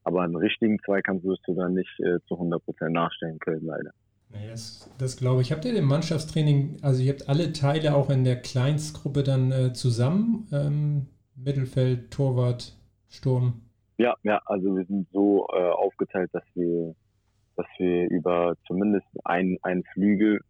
Aber 0.05 0.23
einen 0.23 0.37
richtigen 0.37 0.79
Zweikampf 0.85 1.25
wirst 1.25 1.43
du 1.47 1.55
dann 1.55 1.75
nicht 1.75 2.01
äh, 2.01 2.19
zu 2.27 2.35
100% 2.35 2.89
nachstellen 2.89 3.39
können, 3.39 3.67
leider. 3.67 3.91
Nee, 4.33 4.49
das, 4.49 4.91
das 4.99 5.17
glaube 5.17 5.43
ich. 5.43 5.53
Habt 5.53 5.65
ihr 5.65 5.75
im 5.77 5.87
Mannschaftstraining, 5.87 6.79
also 6.83 7.03
ihr 7.03 7.13
habt 7.13 7.29
alle 7.29 7.53
Teile 7.53 7.95
auch 7.95 8.11
in 8.11 8.25
der 8.25 8.37
Kleinstgruppe 8.37 9.23
dann 9.23 9.51
äh, 9.53 9.73
zusammen? 9.73 10.49
Ähm 10.53 11.07
Mittelfeld, 11.45 12.11
Torwart, 12.11 12.77
Sturm? 13.09 13.63
Ja, 13.99 14.15
ja, 14.23 14.41
also 14.47 14.77
wir 14.77 14.85
sind 14.85 15.09
so 15.13 15.47
äh, 15.53 15.59
aufgeteilt, 15.59 16.31
dass 16.33 16.45
wir, 16.55 16.95
dass 17.57 17.67
wir 17.79 18.09
über 18.11 18.55
zumindest 18.67 19.07
ein, 19.25 19.59
einen 19.63 19.85
Flügel, 19.93 20.41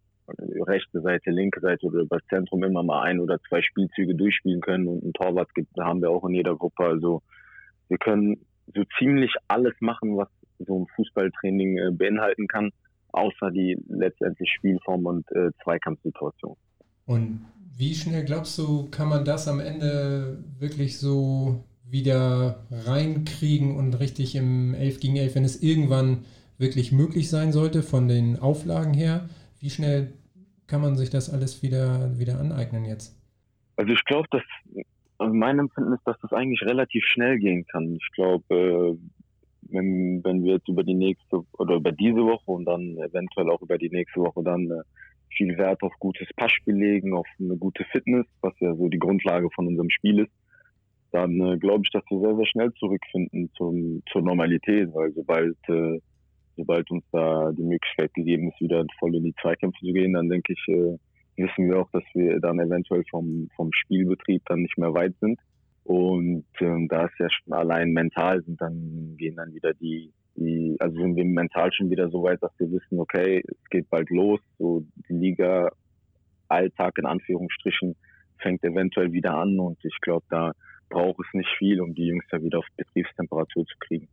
rechte 0.60 1.00
Seite, 1.00 1.30
linke 1.30 1.60
Seite 1.60 1.86
oder 1.86 2.00
über 2.00 2.18
das 2.18 2.26
Zentrum 2.28 2.62
immer 2.62 2.84
mal 2.84 3.02
ein 3.02 3.18
oder 3.18 3.40
zwei 3.48 3.62
Spielzüge 3.62 4.14
durchspielen 4.14 4.60
können 4.60 4.86
und 4.86 5.02
einen 5.02 5.12
Torwart 5.12 5.52
gibt, 5.54 5.70
da 5.74 5.86
haben 5.86 6.00
wir 6.00 6.10
auch 6.10 6.24
in 6.24 6.34
jeder 6.34 6.54
Gruppe. 6.54 6.84
Also 6.84 7.22
wir 7.88 7.98
können 7.98 8.46
so 8.74 8.82
ziemlich 8.98 9.32
alles 9.48 9.74
machen, 9.80 10.16
was 10.16 10.28
so 10.58 10.80
ein 10.80 10.86
Fußballtraining 10.96 11.78
äh, 11.78 11.90
beinhalten 11.92 12.46
kann, 12.46 12.70
außer 13.12 13.50
die 13.50 13.78
letztendlich 13.88 14.50
Spielform 14.52 15.06
und 15.06 15.30
äh, 15.32 15.50
Zweikampfsituation. 15.62 16.56
Und 17.06 17.46
wie 17.76 17.94
schnell 17.94 18.24
glaubst 18.24 18.58
du, 18.58 18.90
kann 18.90 19.08
man 19.08 19.24
das 19.24 19.48
am 19.48 19.58
Ende 19.58 20.44
wirklich 20.58 20.98
so 20.98 21.64
wieder 21.88 22.64
reinkriegen 22.70 23.76
und 23.76 23.94
richtig 23.94 24.36
im 24.36 24.74
11 24.74 25.00
gegen 25.00 25.16
11, 25.16 25.34
wenn 25.34 25.44
es 25.44 25.62
irgendwann 25.62 26.24
wirklich 26.58 26.92
möglich 26.92 27.30
sein 27.30 27.52
sollte 27.52 27.82
von 27.82 28.06
den 28.06 28.38
Auflagen 28.38 28.94
her, 28.94 29.28
wie 29.58 29.70
schnell 29.70 30.12
kann 30.66 30.82
man 30.82 30.96
sich 30.96 31.10
das 31.10 31.30
alles 31.30 31.62
wieder, 31.62 32.18
wieder 32.18 32.38
aneignen 32.38 32.84
jetzt? 32.84 33.16
Also 33.76 33.92
ich 33.92 34.04
glaube, 34.04 34.28
dass 34.30 34.42
mein 35.28 35.58
Empfinden 35.58 35.92
ist, 35.92 36.06
dass 36.06 36.18
das 36.20 36.32
eigentlich 36.32 36.62
relativ 36.62 37.04
schnell 37.04 37.38
gehen 37.38 37.66
kann. 37.66 37.94
Ich 37.94 38.10
glaube, 38.12 38.54
äh, 38.54 38.96
wenn, 39.72 40.24
wenn 40.24 40.42
wir 40.42 40.54
jetzt 40.54 40.68
über 40.68 40.82
die 40.82 40.94
nächste 40.94 41.44
oder 41.58 41.76
über 41.76 41.92
diese 41.92 42.24
Woche 42.24 42.50
und 42.50 42.64
dann 42.64 42.96
eventuell 42.98 43.50
auch 43.50 43.62
über 43.62 43.78
die 43.78 43.90
nächste 43.90 44.20
Woche 44.20 44.42
dann 44.42 44.70
äh, 44.70 44.82
viel 45.30 45.56
Wert 45.58 45.82
auf 45.82 45.92
gutes 45.98 46.28
Passspiel 46.36 46.74
legen, 46.74 47.14
auf 47.14 47.26
eine 47.38 47.56
gute 47.56 47.84
Fitness, 47.84 48.26
was 48.40 48.54
ja 48.60 48.74
so 48.74 48.88
die 48.88 48.98
Grundlage 48.98 49.48
von 49.54 49.66
unserem 49.66 49.90
Spiel 49.90 50.20
ist, 50.20 50.32
dann 51.12 51.40
äh, 51.40 51.58
glaube 51.58 51.82
ich, 51.84 51.90
dass 51.90 52.02
wir 52.10 52.20
sehr, 52.20 52.36
sehr 52.36 52.46
schnell 52.46 52.72
zurückfinden 52.74 53.50
zum, 53.56 54.02
zur 54.10 54.22
Normalität, 54.22 54.92
weil 54.94 55.12
sobald, 55.12 55.56
äh, 55.68 56.00
sobald 56.56 56.90
uns 56.90 57.04
da 57.12 57.52
die 57.52 57.62
Möglichkeit 57.62 58.12
gegeben 58.14 58.48
ist, 58.48 58.60
wieder 58.60 58.84
voll 58.98 59.14
in 59.14 59.24
die 59.24 59.34
Zweikämpfe 59.40 59.78
zu 59.84 59.92
gehen, 59.92 60.12
dann 60.12 60.28
denke 60.28 60.52
ich, 60.52 60.68
äh, 60.68 60.96
wissen 61.42 61.68
wir 61.68 61.80
auch, 61.80 61.90
dass 61.90 62.04
wir 62.14 62.40
dann 62.40 62.60
eventuell 62.60 63.04
vom, 63.10 63.48
vom 63.56 63.70
Spielbetrieb 63.72 64.42
dann 64.46 64.62
nicht 64.62 64.78
mehr 64.78 64.94
weit 64.94 65.14
sind. 65.20 65.38
Und 65.84 66.44
ähm, 66.60 66.88
da 66.88 67.06
es 67.06 67.12
ja 67.18 67.28
schon 67.30 67.52
allein 67.52 67.92
mental 67.92 68.42
sind, 68.42 68.60
dann 68.60 69.16
gehen 69.16 69.36
dann 69.36 69.52
wieder 69.52 69.72
die, 69.74 70.12
die, 70.36 70.76
also 70.78 70.96
sind 70.96 71.16
wir 71.16 71.24
mental 71.24 71.72
schon 71.72 71.90
wieder 71.90 72.10
so 72.10 72.22
weit, 72.22 72.42
dass 72.42 72.52
wir 72.58 72.70
wissen, 72.70 73.00
okay, 73.00 73.42
es 73.46 73.70
geht 73.70 73.88
bald 73.90 74.10
los, 74.10 74.40
so 74.58 74.84
die 75.08 75.14
Liga 75.14 75.70
Alltag 76.48 76.98
in 76.98 77.06
Anführungsstrichen 77.06 77.96
fängt 78.38 78.62
eventuell 78.64 79.12
wieder 79.12 79.34
an 79.34 79.58
und 79.58 79.78
ich 79.84 79.96
glaube, 80.00 80.24
da 80.30 80.52
braucht 80.88 81.20
es 81.20 81.34
nicht 81.34 81.50
viel, 81.58 81.80
um 81.80 81.94
die 81.94 82.06
Jungs 82.06 82.24
da 82.30 82.42
wieder 82.42 82.58
auf 82.58 82.66
Betriebstemperatur 82.76 83.64
zu 83.64 83.74
kriegen. 83.80 84.08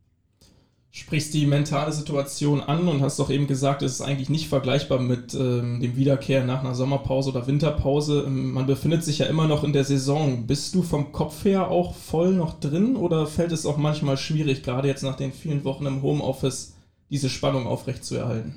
Sprichst 0.90 1.34
die 1.34 1.46
mentale 1.46 1.92
Situation 1.92 2.60
an 2.60 2.88
und 2.88 3.02
hast 3.02 3.18
doch 3.18 3.30
eben 3.30 3.46
gesagt, 3.46 3.82
es 3.82 3.92
ist 3.92 4.00
eigentlich 4.00 4.30
nicht 4.30 4.48
vergleichbar 4.48 5.00
mit 5.00 5.34
ähm, 5.34 5.80
dem 5.80 5.96
Wiederkehr 5.96 6.44
nach 6.44 6.60
einer 6.64 6.74
Sommerpause 6.74 7.30
oder 7.30 7.46
Winterpause. 7.46 8.24
Ähm, 8.26 8.52
man 8.52 8.66
befindet 8.66 9.04
sich 9.04 9.18
ja 9.18 9.26
immer 9.26 9.46
noch 9.46 9.64
in 9.64 9.74
der 9.74 9.84
Saison. 9.84 10.46
Bist 10.46 10.74
du 10.74 10.82
vom 10.82 11.12
Kopf 11.12 11.44
her 11.44 11.70
auch 11.70 11.94
voll 11.94 12.32
noch 12.32 12.58
drin 12.58 12.96
oder 12.96 13.26
fällt 13.26 13.52
es 13.52 13.66
auch 13.66 13.76
manchmal 13.76 14.16
schwierig, 14.16 14.62
gerade 14.62 14.88
jetzt 14.88 15.02
nach 15.02 15.16
den 15.16 15.32
vielen 15.32 15.62
Wochen 15.64 15.84
im 15.84 16.02
Homeoffice, 16.02 16.78
diese 17.10 17.28
Spannung 17.28 17.66
aufrechtzuerhalten? 17.66 18.54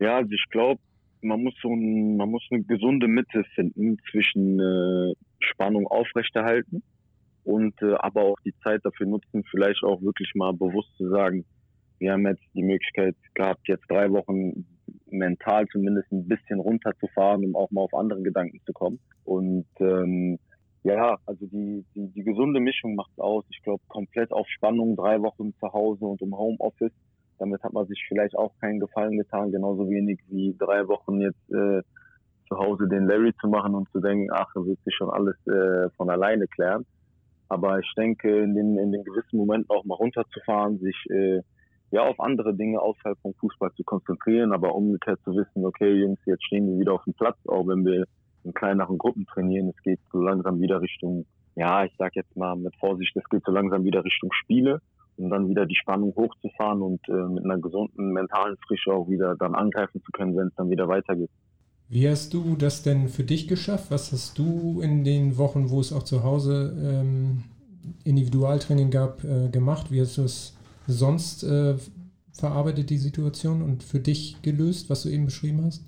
Ja, 0.00 0.16
also 0.16 0.32
ich 0.32 0.44
glaube, 0.50 0.80
man 1.22 1.44
muss 1.44 1.54
so 1.62 1.68
man 1.70 2.28
muss 2.28 2.42
eine 2.50 2.64
gesunde 2.64 3.06
Mitte 3.06 3.44
finden 3.54 3.98
zwischen 4.10 4.58
äh, 4.58 5.14
Spannung 5.40 5.86
aufrechterhalten 5.86 6.82
und 7.46 7.80
äh, 7.80 7.94
aber 8.00 8.22
auch 8.22 8.36
die 8.44 8.54
Zeit 8.64 8.80
dafür 8.84 9.06
nutzen, 9.06 9.44
vielleicht 9.50 9.82
auch 9.84 10.02
wirklich 10.02 10.32
mal 10.34 10.52
bewusst 10.52 10.90
zu 10.96 11.08
sagen, 11.08 11.44
wir 11.98 12.12
haben 12.12 12.26
jetzt 12.26 12.42
die 12.54 12.64
Möglichkeit 12.64 13.14
gehabt, 13.34 13.68
jetzt 13.68 13.88
drei 13.88 14.10
Wochen 14.10 14.66
mental 15.08 15.66
zumindest 15.68 16.10
ein 16.10 16.26
bisschen 16.26 16.58
runterzufahren, 16.58 17.44
um 17.44 17.54
auch 17.54 17.70
mal 17.70 17.82
auf 17.82 17.94
andere 17.94 18.20
Gedanken 18.22 18.60
zu 18.66 18.72
kommen. 18.72 18.98
Und 19.24 19.66
ähm, 19.78 20.38
ja, 20.82 21.16
also 21.24 21.46
die, 21.46 21.84
die, 21.94 22.08
die 22.08 22.24
gesunde 22.24 22.58
Mischung 22.60 22.96
macht 22.96 23.18
aus. 23.18 23.44
Ich 23.50 23.62
glaube, 23.62 23.82
komplett 23.88 24.32
auf 24.32 24.48
Spannung, 24.48 24.96
drei 24.96 25.22
Wochen 25.22 25.54
zu 25.60 25.72
Hause 25.72 26.04
und 26.04 26.20
im 26.22 26.36
Homeoffice. 26.36 26.92
Damit 27.38 27.62
hat 27.62 27.72
man 27.72 27.86
sich 27.86 28.04
vielleicht 28.08 28.36
auch 28.36 28.52
keinen 28.60 28.80
Gefallen 28.80 29.18
getan, 29.18 29.52
genauso 29.52 29.88
wenig 29.88 30.18
wie 30.28 30.54
drei 30.58 30.88
Wochen 30.88 31.20
jetzt 31.20 31.50
äh, 31.50 31.82
zu 32.48 32.58
Hause 32.58 32.88
den 32.88 33.06
Larry 33.06 33.32
zu 33.40 33.48
machen 33.48 33.74
und 33.74 33.88
zu 33.90 34.00
denken, 34.00 34.28
ach, 34.32 34.50
das 34.54 34.66
wird 34.66 34.82
sich 34.84 34.94
schon 34.94 35.10
alles 35.10 35.36
äh, 35.46 35.90
von 35.96 36.10
alleine 36.10 36.48
klären. 36.48 36.84
Aber 37.48 37.78
ich 37.78 37.92
denke, 37.96 38.42
in 38.42 38.54
den, 38.54 38.78
in 38.78 38.92
den 38.92 39.04
gewissen 39.04 39.36
Momenten 39.36 39.70
auch 39.70 39.84
mal 39.84 39.94
runterzufahren, 39.94 40.78
sich 40.78 40.96
äh, 41.10 41.42
ja 41.90 42.02
auf 42.02 42.18
andere 42.20 42.54
Dinge 42.54 42.80
außerhalb 42.80 43.18
vom 43.20 43.34
Fußball 43.34 43.72
zu 43.74 43.84
konzentrieren, 43.84 44.52
aber 44.52 44.74
umgekehrt 44.74 45.20
zu 45.24 45.34
wissen, 45.36 45.64
okay, 45.64 45.92
Jungs, 45.92 46.18
jetzt 46.26 46.44
stehen 46.44 46.66
wir 46.66 46.78
wieder 46.78 46.94
auf 46.94 47.04
dem 47.04 47.14
Platz, 47.14 47.36
auch 47.46 47.66
wenn 47.68 47.84
wir 47.84 48.04
in 48.44 48.54
kleineren 48.54 48.98
Gruppen 48.98 49.26
trainieren. 49.26 49.68
Es 49.68 49.82
geht 49.82 50.00
so 50.12 50.20
langsam 50.20 50.60
wieder 50.60 50.80
Richtung, 50.80 51.26
ja, 51.54 51.84
ich 51.84 51.92
sag 51.98 52.14
jetzt 52.16 52.36
mal 52.36 52.56
mit 52.56 52.74
Vorsicht, 52.76 53.16
es 53.16 53.28
geht 53.28 53.44
so 53.44 53.52
langsam 53.52 53.84
wieder 53.84 54.04
Richtung 54.04 54.32
Spiele, 54.32 54.80
um 55.16 55.30
dann 55.30 55.48
wieder 55.48 55.66
die 55.66 55.76
Spannung 55.76 56.14
hochzufahren 56.16 56.82
und 56.82 57.00
äh, 57.08 57.12
mit 57.12 57.44
einer 57.44 57.58
gesunden 57.58 58.12
mentalen 58.12 58.56
Frische 58.66 58.92
auch 58.92 59.08
wieder 59.08 59.36
dann 59.36 59.54
angreifen 59.54 60.02
zu 60.02 60.12
können, 60.12 60.36
wenn 60.36 60.48
es 60.48 60.54
dann 60.56 60.70
wieder 60.70 60.88
weitergeht. 60.88 61.30
Wie 61.88 62.08
hast 62.08 62.34
du 62.34 62.56
das 62.56 62.82
denn 62.82 63.08
für 63.08 63.22
dich 63.22 63.46
geschafft? 63.46 63.90
Was 63.90 64.10
hast 64.12 64.38
du 64.38 64.80
in 64.80 65.04
den 65.04 65.38
Wochen, 65.38 65.70
wo 65.70 65.80
es 65.80 65.92
auch 65.92 66.02
zu 66.02 66.24
Hause 66.24 66.74
ähm, 66.82 67.44
Individualtraining 68.04 68.90
gab, 68.90 69.22
äh, 69.22 69.48
gemacht? 69.48 69.92
Wie 69.92 70.00
hast 70.00 70.18
du 70.18 70.22
es 70.22 70.56
sonst 70.88 71.44
äh, 71.44 71.76
verarbeitet, 72.32 72.90
die 72.90 72.98
Situation, 72.98 73.62
und 73.62 73.84
für 73.84 74.00
dich 74.00 74.42
gelöst, 74.42 74.90
was 74.90 75.04
du 75.04 75.10
eben 75.10 75.26
beschrieben 75.26 75.64
hast? 75.64 75.84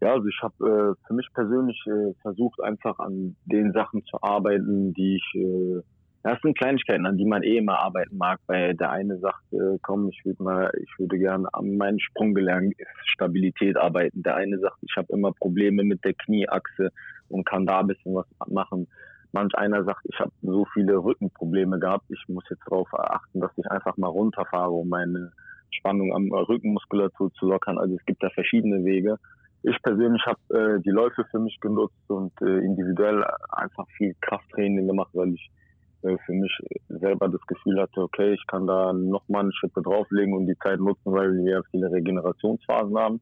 Ja, 0.00 0.12
also 0.12 0.28
ich 0.28 0.40
habe 0.42 0.94
äh, 0.94 1.06
für 1.06 1.14
mich 1.14 1.26
persönlich 1.34 1.82
äh, 1.86 2.12
versucht, 2.22 2.60
einfach 2.60 2.98
an 3.00 3.34
den 3.46 3.72
Sachen 3.72 4.04
zu 4.04 4.22
arbeiten, 4.22 4.94
die 4.94 5.16
ich 5.16 5.34
äh, 5.34 5.82
das 6.26 6.40
sind 6.42 6.58
Kleinigkeiten, 6.58 7.06
an 7.06 7.16
die 7.16 7.24
man 7.24 7.44
eh 7.44 7.58
immer 7.58 7.78
arbeiten 7.78 8.16
mag, 8.16 8.40
weil 8.48 8.74
der 8.74 8.90
eine 8.90 9.16
sagt, 9.18 9.44
äh, 9.52 9.78
komm, 9.82 10.08
ich 10.08 10.24
würde 10.24 10.42
mal, 10.42 10.72
ich 10.82 10.98
würde 10.98 11.18
gerne 11.18 11.46
an 11.54 11.76
meinen 11.76 12.00
Sprunggelenk 12.00 12.74
Stabilität 13.04 13.76
arbeiten. 13.76 14.24
Der 14.24 14.34
eine 14.34 14.58
sagt, 14.58 14.78
ich 14.82 14.92
habe 14.96 15.06
immer 15.12 15.30
Probleme 15.32 15.84
mit 15.84 16.04
der 16.04 16.14
Knieachse 16.14 16.90
und 17.28 17.46
kann 17.46 17.64
da 17.64 17.78
ein 17.78 17.86
bisschen 17.86 18.16
was 18.16 18.26
machen. 18.48 18.88
Manch 19.30 19.54
einer 19.54 19.84
sagt, 19.84 20.00
ich 20.02 20.18
habe 20.18 20.32
so 20.42 20.66
viele 20.74 20.96
Rückenprobleme 20.96 21.78
gehabt, 21.78 22.06
ich 22.08 22.24
muss 22.26 22.42
jetzt 22.50 22.64
darauf 22.66 22.88
achten, 22.92 23.40
dass 23.40 23.52
ich 23.56 23.70
einfach 23.70 23.96
mal 23.96 24.08
runterfahre, 24.08 24.72
um 24.72 24.88
meine 24.88 25.30
Spannung 25.70 26.12
am 26.12 26.32
Rückenmuskulatur 26.32 27.32
zu 27.34 27.46
lockern. 27.46 27.78
Also 27.78 27.94
es 27.94 28.04
gibt 28.04 28.20
da 28.24 28.30
verschiedene 28.30 28.84
Wege. 28.84 29.18
Ich 29.62 29.80
persönlich 29.80 30.26
habe 30.26 30.40
äh, 30.76 30.80
die 30.80 30.90
Läufe 30.90 31.24
für 31.30 31.38
mich 31.38 31.60
genutzt 31.60 32.02
und 32.08 32.32
äh, 32.40 32.58
individuell 32.64 33.24
einfach 33.52 33.86
viel 33.96 34.16
Krafttraining 34.20 34.88
gemacht, 34.88 35.10
weil 35.12 35.34
ich 35.34 35.50
äh, 35.50 35.65
für 36.00 36.32
mich 36.32 36.52
selber 36.88 37.28
das 37.28 37.40
Gefühl 37.46 37.80
hatte, 37.80 38.00
okay, 38.00 38.34
ich 38.34 38.46
kann 38.46 38.66
da 38.66 38.92
nochmal 38.92 39.42
eine 39.42 39.52
Schippe 39.52 39.82
drauflegen 39.82 40.34
und 40.34 40.46
die 40.46 40.58
Zeit 40.58 40.78
nutzen, 40.78 41.12
weil 41.12 41.32
wir 41.44 41.62
viele 41.70 41.90
Regenerationsphasen 41.90 42.96
haben. 42.98 43.20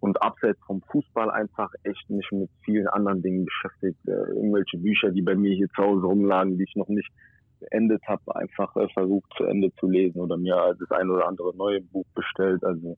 Und 0.00 0.20
abseits 0.22 0.58
vom 0.66 0.80
Fußball 0.90 1.30
einfach 1.30 1.70
echt 1.82 2.08
mich 2.08 2.26
mit 2.32 2.48
vielen 2.64 2.86
anderen 2.88 3.20
Dingen 3.20 3.44
beschäftigt. 3.44 3.98
Äh, 4.08 4.32
irgendwelche 4.32 4.78
Bücher, 4.78 5.10
die 5.10 5.20
bei 5.20 5.34
mir 5.34 5.54
hier 5.54 5.68
zu 5.76 5.82
Hause 5.82 6.06
rumlagen, 6.06 6.56
die 6.56 6.64
ich 6.64 6.74
noch 6.74 6.88
nicht 6.88 7.10
beendet 7.60 8.02
habe, 8.06 8.34
einfach 8.34 8.74
äh, 8.76 8.88
versucht 8.94 9.30
zu 9.36 9.44
Ende 9.44 9.70
zu 9.74 9.88
lesen 9.88 10.20
oder 10.20 10.38
mir 10.38 10.74
das 10.78 10.90
ein 10.90 11.10
oder 11.10 11.28
andere 11.28 11.54
neue 11.54 11.82
Buch 11.82 12.06
bestellt. 12.14 12.64
Also 12.64 12.96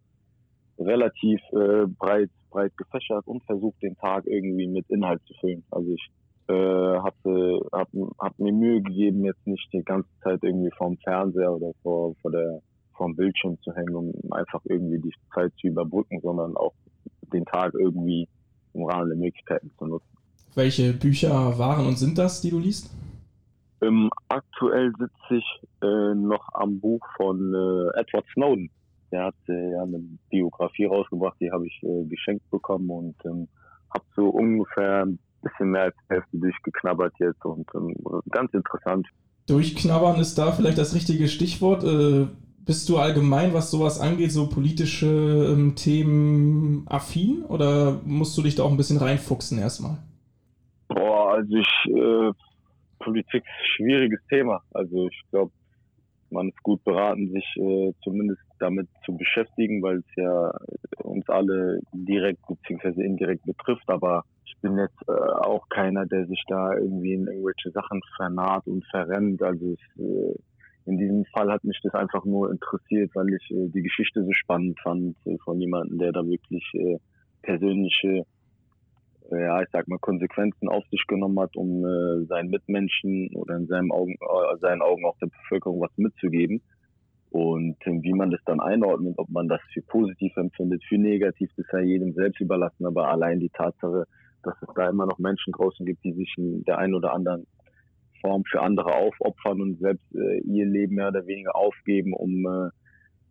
relativ 0.79 1.41
äh, 1.53 1.87
breit, 1.87 2.31
breit 2.51 2.77
gefächert 2.77 3.27
und 3.27 3.43
versucht 3.45 3.83
den 3.83 3.97
Tag 3.97 4.25
irgendwie 4.27 4.69
mit 4.69 4.89
Inhalt 4.89 5.23
zu 5.27 5.35
füllen. 5.41 5.65
Also 5.73 5.93
ich 5.93 6.09
äh, 6.49 6.99
hatte, 6.99 7.61
hab, 7.73 7.89
hab 8.19 8.39
mir 8.39 8.53
Mühe 8.53 8.83
gegeben, 8.83 9.25
jetzt 9.25 9.47
nicht 9.47 9.69
die 9.73 9.83
ganze 9.83 10.09
Zeit 10.23 10.41
irgendwie 10.43 10.71
vorm 10.77 10.97
Fernseher 10.99 11.53
oder 11.53 11.73
vor, 11.83 12.15
vor 12.21 12.31
der, 12.31 12.61
vorm 12.97 13.15
Bildschirm 13.17 13.59
zu 13.63 13.75
hängen, 13.75 13.95
um 13.95 14.33
einfach 14.33 14.61
irgendwie 14.65 14.99
die 14.99 15.15
Zeit 15.35 15.53
zu 15.61 15.69
überbrücken, 15.69 16.21
sondern 16.21 16.57
auch 16.57 16.75
den 17.33 17.45
Tag 17.45 17.75
irgendwie 17.75 18.29
im 18.75 18.85
Rahmen 18.85 19.09
der 19.09 19.19
Möglichkeiten 19.19 19.71
zu 19.79 19.87
nutzen. 19.87 20.07
Welche 20.55 20.93
Bücher 20.93 21.59
waren 21.59 21.87
und 21.87 21.99
sind 21.99 22.19
das, 22.19 22.41
die 22.41 22.51
du 22.51 22.59
liest? 22.59 22.91
Ähm, 23.81 24.11
aktuell 24.29 24.93
sitze 24.99 25.37
ich 25.37 25.61
äh, 25.83 26.15
noch 26.15 26.47
am 26.53 26.79
Buch 26.79 27.01
von 27.17 27.55
äh, 27.55 27.99
Edward 27.99 28.27
Snowden. 28.33 28.71
Der 29.11 29.25
hat 29.27 29.35
äh, 29.49 29.73
ja 29.73 29.83
eine 29.83 30.01
Biografie 30.31 30.85
rausgebracht, 30.85 31.37
die 31.41 31.51
habe 31.51 31.67
ich 31.67 31.83
äh, 31.83 32.05
geschenkt 32.05 32.49
bekommen 32.51 32.91
und 32.91 33.15
ähm, 33.25 33.49
habe 33.93 34.05
so 34.15 34.29
ungefähr 34.29 35.07
bisschen 35.43 35.71
mehr 35.71 35.83
als 35.83 35.97
Hälfte 36.09 36.39
durchgeknabbert 36.39 37.15
jetzt 37.19 37.45
und 37.45 37.67
ähm, 37.75 37.95
ganz 38.31 38.53
interessant. 38.55 39.07
Durchknabbern 39.47 40.21
ist 40.21 40.37
da 40.37 40.53
vielleicht 40.53 40.79
das 40.79 40.95
richtige 40.95 41.29
Stichwort. 41.29 41.85
Äh, 41.85 42.27
bist 42.65 42.89
du 42.89 42.99
allgemein, 42.99 43.53
was 43.55 43.71
sowas 43.71 44.01
angeht, 44.01 44.31
so 44.31 44.49
politische 44.49 45.07
ähm, 45.07 45.75
Themen 45.75 46.87
affin 46.89 47.45
oder 47.49 48.01
musst 48.05 48.39
du 48.39 48.43
dich 48.43 48.55
da 48.55 48.63
auch 48.63 48.71
ein 48.71 48.77
bisschen 48.77 48.99
reinfuchsen 48.99 49.59
erstmal? 49.59 49.99
Boah, 50.89 51.33
also 51.33 51.57
ich, 51.57 51.87
äh, 51.87 52.33
Politik 53.01 53.43
ist 53.43 53.49
ein 53.49 53.67
schwieriges 53.77 54.21
Thema. 54.29 54.63
Also 54.73 55.09
ich 55.09 55.23
glaube, 55.31 55.51
man 56.31 56.49
ist 56.49 56.63
gut 56.63 56.83
beraten, 56.85 57.31
sich 57.33 57.45
äh, 57.57 57.93
zumindest 58.05 58.41
damit 58.59 58.89
zu 59.05 59.17
beschäftigen, 59.17 59.83
weil 59.83 59.99
es 59.99 60.17
ja 60.17 60.53
uns 61.03 61.29
alle 61.29 61.81
direkt 61.93 62.41
bzw. 62.47 63.05
indirekt 63.05 63.45
betrifft. 63.45 63.89
Aber 63.89 64.25
bin 64.63 64.79
jetzt 64.79 64.97
äh, 65.09 65.13
auch 65.13 65.69
keiner, 65.69 66.07
der 66.07 66.27
sich 66.27 66.43
da 66.49 66.73
irgendwie 66.75 67.15
in 67.15 67.27
irgendwelche 67.27 67.71
Sachen 67.73 68.01
vernaht 68.17 68.67
und 68.67 68.85
verrennt. 68.87 69.43
Also 69.43 69.73
es, 69.73 70.01
äh, 70.01 70.35
in 70.87 70.99
diesem 70.99 71.25
Fall 71.27 71.51
hat 71.51 71.65
mich 71.65 71.79
das 71.83 71.95
einfach 71.95 72.25
nur 72.25 72.51
interessiert, 72.51 73.11
weil 73.15 73.29
ich 73.35 73.51
äh, 73.51 73.69
die 73.69 73.83
Geschichte 73.83 74.25
so 74.25 74.33
spannend 74.33 74.79
fand 74.81 75.17
äh, 75.27 75.37
von 75.45 75.61
jemandem, 75.61 75.99
der 75.99 76.13
da 76.13 76.25
wirklich 76.27 76.65
äh, 76.75 76.99
persönliche 77.43 78.25
äh, 79.31 79.41
ja, 79.41 79.63
ich 79.63 79.69
sag 79.73 79.87
mal, 79.89 79.99
Konsequenzen 79.99 80.69
auf 80.69 80.85
sich 80.91 81.05
genommen 81.07 81.39
hat, 81.41 81.57
um 81.57 81.83
seinen 82.27 82.51
Mitmenschen 82.51 83.31
oder 83.35 83.57
in 83.57 83.67
seinen 83.67 83.91
Augen, 83.91 84.17
seinen 84.61 84.83
Augen 84.83 85.07
auch 85.07 85.17
der 85.19 85.29
Bevölkerung 85.29 85.81
was 85.81 85.97
mitzugeben. 85.97 86.61
Und 87.31 87.79
wie 87.87 88.13
man 88.13 88.31
das 88.31 88.41
dann 88.45 88.61
einordnet, 88.61 89.15
ob 89.17 89.31
man 89.31 89.49
das 89.49 89.61
für 89.73 89.81
positiv 89.81 90.37
empfindet, 90.37 90.85
für 90.87 90.99
negativ, 90.99 91.51
das 91.57 91.65
ja 91.73 91.79
jedem 91.79 92.13
selbst 92.13 92.41
überlassen. 92.43 92.85
Aber 92.85 93.09
allein 93.09 93.41
die 93.41 93.49
Tatsache, 93.49 94.05
dass 94.43 94.55
es 94.63 94.69
da 94.75 94.89
immer 94.89 95.07
noch 95.07 95.19
Menschen 95.19 95.53
draußen 95.53 95.85
gibt, 95.87 96.05
die 96.05 96.13
sich 96.13 96.35
in 96.37 96.65
der 96.65 96.79
einen 96.79 96.95
oder 96.95 97.13
anderen 97.13 97.47
Form 98.21 98.45
für 98.45 98.61
andere 98.61 98.95
aufopfern 98.95 99.61
und 99.61 99.79
selbst 99.81 100.15
äh, 100.15 100.39
ihr 100.41 100.67
Leben 100.67 100.95
mehr 100.95 101.09
oder 101.09 101.27
weniger 101.27 101.55
aufgeben, 101.57 102.13
um 102.15 102.47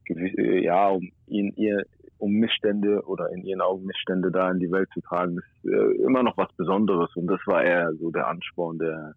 äh, 0.09 0.13
äh 0.13 0.63
ja, 0.63 0.89
um 0.89 1.11
ihn, 1.27 1.53
ihr, 1.55 1.85
um 2.17 2.33
Missstände 2.33 3.01
oder 3.05 3.29
in 3.31 3.43
ihren 3.43 3.61
Augen 3.61 3.85
Missstände 3.85 4.31
da 4.31 4.51
in 4.51 4.59
die 4.59 4.71
Welt 4.71 4.89
zu 4.93 5.01
tragen, 5.01 5.37
ist 5.37 5.71
äh, 5.71 6.03
immer 6.03 6.23
noch 6.23 6.37
was 6.37 6.51
Besonderes. 6.53 7.15
Und 7.15 7.27
das 7.27 7.39
war 7.45 7.63
eher 7.63 7.93
so 7.95 8.11
der 8.11 8.27
Ansporn 8.27 8.77
der, 8.77 9.13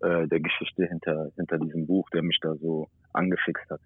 äh, 0.00 0.26
der 0.28 0.40
Geschichte 0.40 0.86
hinter, 0.86 1.30
hinter 1.36 1.58
diesem 1.58 1.86
Buch, 1.86 2.08
der 2.10 2.22
mich 2.22 2.38
da 2.40 2.54
so 2.56 2.88
angefixt 3.12 3.68
hat. 3.70 3.80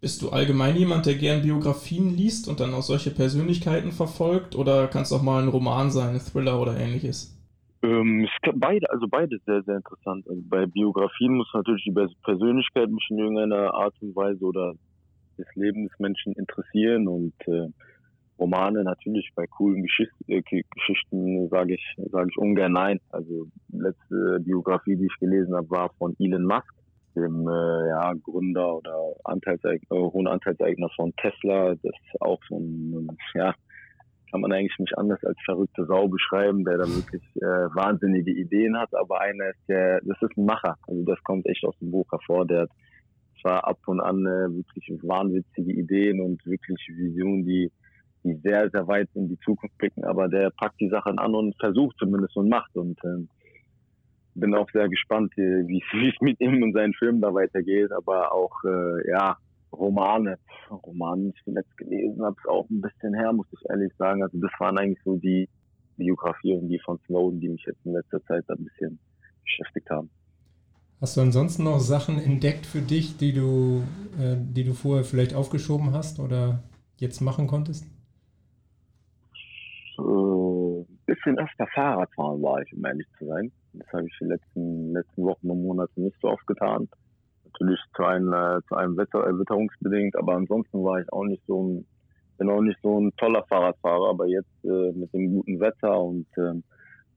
Bist 0.00 0.22
du 0.22 0.28
allgemein 0.28 0.76
jemand, 0.76 1.06
der 1.06 1.16
gern 1.16 1.42
Biografien 1.42 2.16
liest 2.16 2.46
und 2.48 2.60
dann 2.60 2.72
auch 2.72 2.82
solche 2.82 3.10
Persönlichkeiten 3.10 3.90
verfolgt? 3.90 4.54
Oder 4.54 4.86
kann 4.86 5.02
es 5.02 5.12
auch 5.12 5.22
mal 5.22 5.42
ein 5.42 5.48
Roman 5.48 5.90
sein, 5.90 6.14
ein 6.14 6.20
Thriller 6.20 6.60
oder 6.60 6.78
ähnliches? 6.78 7.36
Ähm, 7.82 8.28
beide, 8.54 8.88
also 8.90 9.06
beide 9.08 9.38
sehr, 9.44 9.62
sehr 9.64 9.76
interessant. 9.76 10.24
Also 10.28 10.40
bei 10.48 10.66
Biografien 10.66 11.34
muss 11.34 11.50
natürlich 11.52 11.82
die 11.84 11.94
Persönlichkeit 12.22 12.90
mich 12.90 13.06
in 13.10 13.18
irgendeiner 13.18 13.74
Art 13.74 13.94
und 14.00 14.14
Weise 14.14 14.44
oder 14.44 14.74
das 15.36 15.46
Leben 15.56 15.88
des 15.88 15.98
Menschen 15.98 16.32
interessieren 16.34 17.08
und 17.08 17.34
äh, 17.46 17.68
Romane 18.38 18.84
natürlich 18.84 19.30
bei 19.34 19.46
coolen 19.46 19.82
Geschicht 19.82 20.12
äh, 20.28 20.42
Geschichten 20.42 21.48
sage 21.48 21.74
ich 21.74 21.96
sage 22.10 22.28
ich 22.30 22.38
ungern 22.38 22.72
nein. 22.72 23.00
Also 23.10 23.48
letzte 23.72 24.40
Biografie, 24.40 24.96
die 24.96 25.06
ich 25.06 25.18
gelesen 25.18 25.54
habe, 25.54 25.70
war 25.70 25.90
von 25.98 26.14
Elon 26.18 26.44
Musk, 26.44 26.72
dem 27.20 27.48
äh, 27.48 27.88
ja, 27.88 28.12
Gründer 28.22 28.76
oder 28.76 29.14
Anteilseigner, 29.24 29.96
äh, 29.96 30.00
hohen 30.00 30.26
Anteilseigner 30.26 30.88
von 30.96 31.14
Tesla. 31.16 31.74
Das 31.74 31.82
ist 31.84 32.20
auch 32.20 32.40
so 32.48 32.58
ein 32.58 33.16
ja 33.34 33.54
kann 34.30 34.40
man 34.40 34.52
eigentlich 34.52 34.78
nicht 34.78 34.96
anders 34.98 35.22
als 35.24 35.38
verrückte 35.44 35.86
Sau 35.86 36.08
beschreiben, 36.08 36.64
der 36.64 36.78
da 36.78 36.86
wirklich 36.86 37.22
äh, 37.36 37.74
wahnsinnige 37.74 38.30
Ideen 38.30 38.78
hat, 38.78 38.94
aber 38.94 39.20
einer 39.20 39.50
ist 39.50 39.68
der, 39.68 40.00
das 40.02 40.20
ist 40.20 40.36
ein 40.36 40.44
Macher. 40.44 40.76
Also 40.86 41.02
das 41.04 41.22
kommt 41.24 41.46
echt 41.46 41.64
aus 41.64 41.78
dem 41.78 41.90
Buch 41.90 42.06
hervor. 42.10 42.46
Der 42.46 42.62
hat 42.62 42.70
zwar 43.40 43.66
ab 43.66 43.78
und 43.86 44.00
an 44.00 44.26
äh, 44.26 44.54
wirklich 44.54 44.90
wahnwitzige 45.02 45.72
Ideen 45.72 46.20
und 46.20 46.44
wirklich 46.44 46.78
Visionen, 46.88 47.44
die, 47.44 47.70
die 48.24 48.34
sehr, 48.42 48.68
sehr 48.70 48.86
weit 48.86 49.08
in 49.14 49.28
die 49.28 49.38
Zukunft 49.40 49.76
blicken, 49.78 50.04
aber 50.04 50.28
der 50.28 50.50
packt 50.50 50.80
die 50.80 50.90
Sachen 50.90 51.18
an 51.18 51.34
und 51.34 51.56
versucht 51.58 51.96
zumindest 51.98 52.36
und 52.36 52.48
macht 52.48 52.76
und 52.76 52.98
äh, 53.04 53.26
bin 54.40 54.54
auch 54.54 54.70
sehr 54.72 54.88
gespannt, 54.88 55.32
äh, 55.38 55.66
wie 55.66 55.82
es 56.08 56.20
mit 56.20 56.40
ihm 56.40 56.62
und 56.62 56.72
seinen 56.72 56.94
Filmen 56.94 57.20
da 57.20 57.32
weitergeht, 57.32 57.92
aber 57.92 58.32
auch, 58.32 58.52
äh, 58.64 59.10
ja, 59.10 59.36
Romane, 59.72 60.38
Romane, 60.70 61.24
die 61.24 61.28
ich 61.30 61.44
zuletzt 61.44 61.76
gelesen 61.76 62.22
habe, 62.22 62.36
ist 62.38 62.48
auch 62.48 62.68
ein 62.70 62.80
bisschen 62.80 63.14
her, 63.14 63.32
muss 63.32 63.46
ich 63.52 63.60
ehrlich 63.68 63.92
sagen. 63.98 64.22
Also 64.22 64.38
das 64.40 64.50
waren 64.58 64.78
eigentlich 64.78 65.02
so 65.04 65.16
die 65.16 65.48
Biografien, 65.96 66.68
die 66.68 66.78
von 66.78 66.98
Snowden, 67.06 67.40
die 67.40 67.48
mich 67.50 67.64
jetzt 67.66 67.84
in 67.84 67.92
letzter 67.92 68.22
Zeit 68.24 68.44
ein 68.48 68.64
bisschen 68.64 68.98
beschäftigt 69.42 69.90
haben. 69.90 70.10
Hast 71.00 71.16
du 71.16 71.20
ansonsten 71.20 71.64
noch 71.64 71.78
Sachen 71.78 72.18
entdeckt 72.18 72.66
für 72.66 72.80
dich, 72.80 73.16
die 73.18 73.32
du, 73.32 73.84
äh, 74.18 74.36
die 74.36 74.64
du 74.64 74.72
vorher 74.72 75.04
vielleicht 75.04 75.34
aufgeschoben 75.34 75.92
hast 75.92 76.18
oder 76.18 76.62
jetzt 76.96 77.20
machen 77.20 77.46
konntest? 77.46 77.86
Ein 79.98 80.86
bisschen 81.06 81.38
öfter 81.38 81.66
Fahrradfahren 81.74 82.42
war 82.42 82.62
ich, 82.62 82.72
um 82.72 82.84
ehrlich 82.84 83.06
zu 83.18 83.26
sein. 83.26 83.52
Das 83.72 83.92
habe 83.92 84.06
ich 84.06 84.16
die 84.20 84.26
letzten, 84.26 84.92
letzten 84.92 85.24
Wochen 85.24 85.50
und 85.50 85.62
Monate 85.62 86.00
nicht 86.00 86.16
so 86.20 86.28
oft 86.28 86.46
getan. 86.46 86.88
Natürlich 87.44 87.80
zu 87.96 88.04
einem, 88.04 88.32
äh, 88.32 88.60
zu 88.68 88.74
einem 88.76 88.96
Wetter, 88.96 89.26
äh, 89.26 89.38
witterungsbedingt, 89.38 90.16
aber 90.16 90.36
ansonsten 90.36 90.84
war 90.84 91.00
ich 91.00 91.12
auch 91.12 91.24
nicht 91.24 91.42
so 91.46 91.62
ein, 91.62 91.86
bin 92.38 92.50
auch 92.50 92.60
nicht 92.60 92.78
so 92.82 93.00
ein 93.00 93.12
toller 93.16 93.44
Fahrradfahrer, 93.44 94.10
aber 94.10 94.26
jetzt 94.26 94.64
äh, 94.64 94.92
mit 94.92 95.12
dem 95.12 95.32
guten 95.32 95.60
Wetter 95.60 96.00
und 96.00 96.26
ähm, 96.36 96.62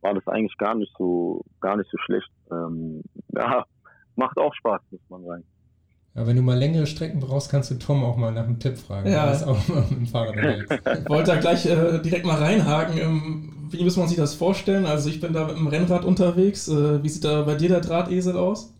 war 0.01 0.13
das 0.13 0.27
eigentlich 0.27 0.57
gar 0.57 0.75
nicht 0.75 0.93
so, 0.97 1.43
gar 1.59 1.77
nicht 1.77 1.89
so 1.91 1.97
schlecht. 1.99 2.31
Ähm, 2.51 3.03
ja, 3.35 3.65
macht 4.15 4.37
auch 4.37 4.53
Spaß, 4.55 4.81
muss 4.91 5.09
man 5.09 5.23
sagen. 5.23 5.43
Ja, 6.13 6.27
wenn 6.27 6.35
du 6.35 6.41
mal 6.41 6.57
längere 6.57 6.87
Strecken 6.87 7.21
brauchst, 7.21 7.49
kannst 7.49 7.71
du 7.71 7.75
Tom 7.75 8.03
auch 8.03 8.17
mal 8.17 8.33
nach 8.33 8.43
einem 8.43 8.59
Tipp 8.59 8.77
fragen. 8.77 9.09
Ja. 9.09 9.27
Er 9.27 9.33
ist 9.33 9.43
auch 9.43 9.67
mal 9.69 9.81
mit 9.89 9.91
dem 9.91 10.05
Fahrrad 10.07 10.35
unterwegs. 10.35 10.75
Ich 11.03 11.09
wollte 11.09 11.31
da 11.31 11.39
gleich 11.39 11.65
äh, 11.65 11.99
direkt 11.99 12.25
mal 12.25 12.37
reinhaken. 12.37 12.97
Ähm, 12.97 13.53
wie 13.69 13.83
muss 13.83 13.95
man 13.95 14.09
sich 14.09 14.17
das 14.17 14.35
vorstellen? 14.35 14.85
Also 14.85 15.09
ich 15.09 15.21
bin 15.21 15.31
da 15.31 15.47
mit 15.47 15.55
dem 15.55 15.67
Rennrad 15.67 16.03
unterwegs. 16.03 16.67
Äh, 16.67 17.01
wie 17.01 17.07
sieht 17.07 17.23
da 17.23 17.43
bei 17.43 17.55
dir 17.55 17.69
der 17.69 17.79
Drahtesel 17.79 18.35
aus? 18.35 18.75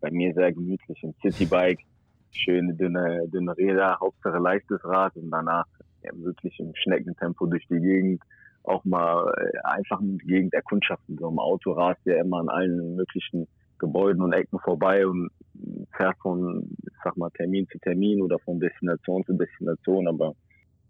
Bei 0.00 0.10
mir 0.10 0.34
sehr 0.34 0.52
gemütlich. 0.52 1.00
Ein 1.04 1.14
Citybike, 1.22 1.84
schöne 2.32 2.74
dünne, 2.74 3.28
dünne 3.28 3.56
Räder, 3.56 3.98
Hauptsache 4.00 4.38
leichtes 4.38 4.84
Rad 4.84 5.14
und 5.14 5.30
danach 5.30 5.66
ja, 6.02 6.10
wirklich 6.16 6.58
im 6.58 6.72
Schneckentempo 6.74 7.46
durch 7.46 7.66
die 7.68 7.80
Gegend 7.80 8.22
auch 8.64 8.84
mal 8.84 9.32
äh, 9.36 9.58
einfach 9.62 10.00
die 10.02 10.18
Gegend 10.18 10.52
erkundschaften. 10.52 11.16
So 11.16 11.28
im 11.28 11.38
Auto 11.38 11.70
rast 11.72 12.00
ja 12.04 12.20
immer 12.20 12.40
an 12.40 12.48
allen 12.48 12.96
möglichen 12.96 13.46
Gebäuden 13.78 14.22
und 14.22 14.32
Ecken 14.32 14.58
vorbei 14.60 15.06
und 15.06 15.30
fährt 15.96 16.16
von, 16.20 16.68
ich 16.82 16.96
sag 17.02 17.16
mal, 17.16 17.30
Termin 17.30 17.66
zu 17.70 17.78
Termin 17.78 18.22
oder 18.22 18.38
von 18.40 18.60
Destination 18.60 19.24
zu 19.24 19.34
Destination, 19.34 20.08
aber 20.08 20.34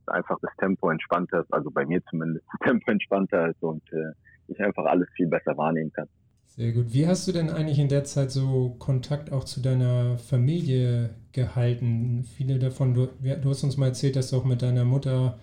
einfach 0.07 0.39
das 0.41 0.51
Tempo 0.59 0.91
entspannter 0.91 1.41
ist, 1.41 1.53
also 1.53 1.71
bei 1.71 1.85
mir 1.85 2.01
zumindest 2.11 2.45
das 2.53 2.69
Tempo 2.69 2.91
entspannter 2.91 3.51
ist 3.51 3.63
und 3.63 3.83
äh, 3.93 4.13
ich 4.49 4.61
einfach 4.61 4.85
alles 4.85 5.09
viel 5.17 5.27
besser 5.27 5.57
wahrnehmen 5.57 5.93
kann. 5.93 6.09
Sehr 6.45 6.73
gut. 6.73 6.87
Wie 6.95 7.07
hast 7.07 7.27
du 7.27 7.33
denn 7.33 7.51
eigentlich 7.51 7.79
in 7.79 7.89
der 7.89 8.05
Zeit 8.05 8.31
so 8.31 8.77
Kontakt 8.79 9.33
auch 9.33 9.45
zu 9.45 9.61
deiner 9.61 10.17
Familie 10.17 11.11
gehalten? 11.33 12.25
Viele 12.25 12.59
davon, 12.59 12.95
du, 12.95 13.09
du 13.21 13.51
hast 13.51 13.65
uns 13.65 13.77
mal 13.77 13.89
erzählt, 13.89 14.17
dass 14.17 14.31
du 14.31 14.37
auch 14.37 14.45
mit 14.45 14.63
deiner 14.63 14.85
Mutter, 14.85 15.39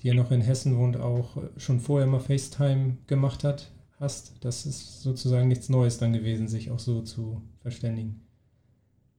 die 0.00 0.08
ja 0.08 0.14
noch 0.14 0.32
in 0.32 0.40
Hessen 0.40 0.76
wohnt, 0.76 0.96
auch 0.96 1.36
schon 1.58 1.78
vorher 1.78 2.08
mal 2.08 2.20
FaceTime 2.20 2.96
gemacht 3.06 3.44
hat 3.44 3.70
hast. 4.00 4.44
Das 4.44 4.66
ist 4.66 5.02
sozusagen 5.02 5.48
nichts 5.48 5.68
Neues 5.68 5.98
dann 5.98 6.12
gewesen, 6.12 6.48
sich 6.48 6.70
auch 6.70 6.78
so 6.78 7.02
zu 7.02 7.42
verständigen. 7.60 8.26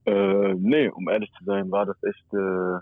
Äh, 0.04 0.54
nee, 0.54 0.88
um 0.88 1.08
ehrlich 1.08 1.30
zu 1.38 1.44
sein, 1.44 1.70
war 1.70 1.86
das 1.86 2.02
echt, 2.02 2.32
äh, 2.32 2.78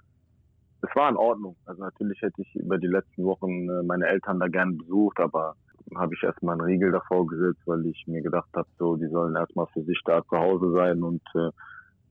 es 0.82 0.94
war 0.94 1.08
in 1.08 1.16
Ordnung. 1.16 1.56
Also 1.64 1.82
natürlich 1.82 2.20
hätte 2.22 2.42
ich 2.42 2.54
über 2.54 2.78
die 2.78 2.86
letzten 2.86 3.24
Wochen 3.24 3.68
äh, 3.68 3.82
meine 3.82 4.06
Eltern 4.06 4.38
da 4.38 4.48
gerne 4.48 4.72
besucht, 4.74 5.18
aber 5.18 5.56
habe 5.94 6.14
ich 6.14 6.22
erstmal 6.22 6.54
einen 6.54 6.66
Riegel 6.66 6.92
davor 6.92 7.26
gesetzt, 7.26 7.60
weil 7.66 7.86
ich 7.86 8.04
mir 8.06 8.22
gedacht 8.22 8.48
habe, 8.54 8.68
so, 8.78 8.96
die 8.96 9.08
sollen 9.08 9.36
erstmal 9.36 9.66
für 9.68 9.82
sich 9.84 10.00
da 10.04 10.22
zu 10.24 10.36
Hause 10.36 10.72
sein 10.72 11.02
und 11.02 11.22
äh, 11.34 11.50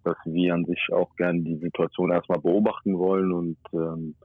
dass 0.03 0.17
wir 0.25 0.53
an 0.53 0.65
sich 0.65 0.79
auch 0.93 1.15
gerne 1.15 1.41
die 1.41 1.57
Situation 1.57 2.11
erstmal 2.11 2.39
beobachten 2.39 2.97
wollen 2.97 3.31
und 3.31 3.57
ähm, 3.73 4.15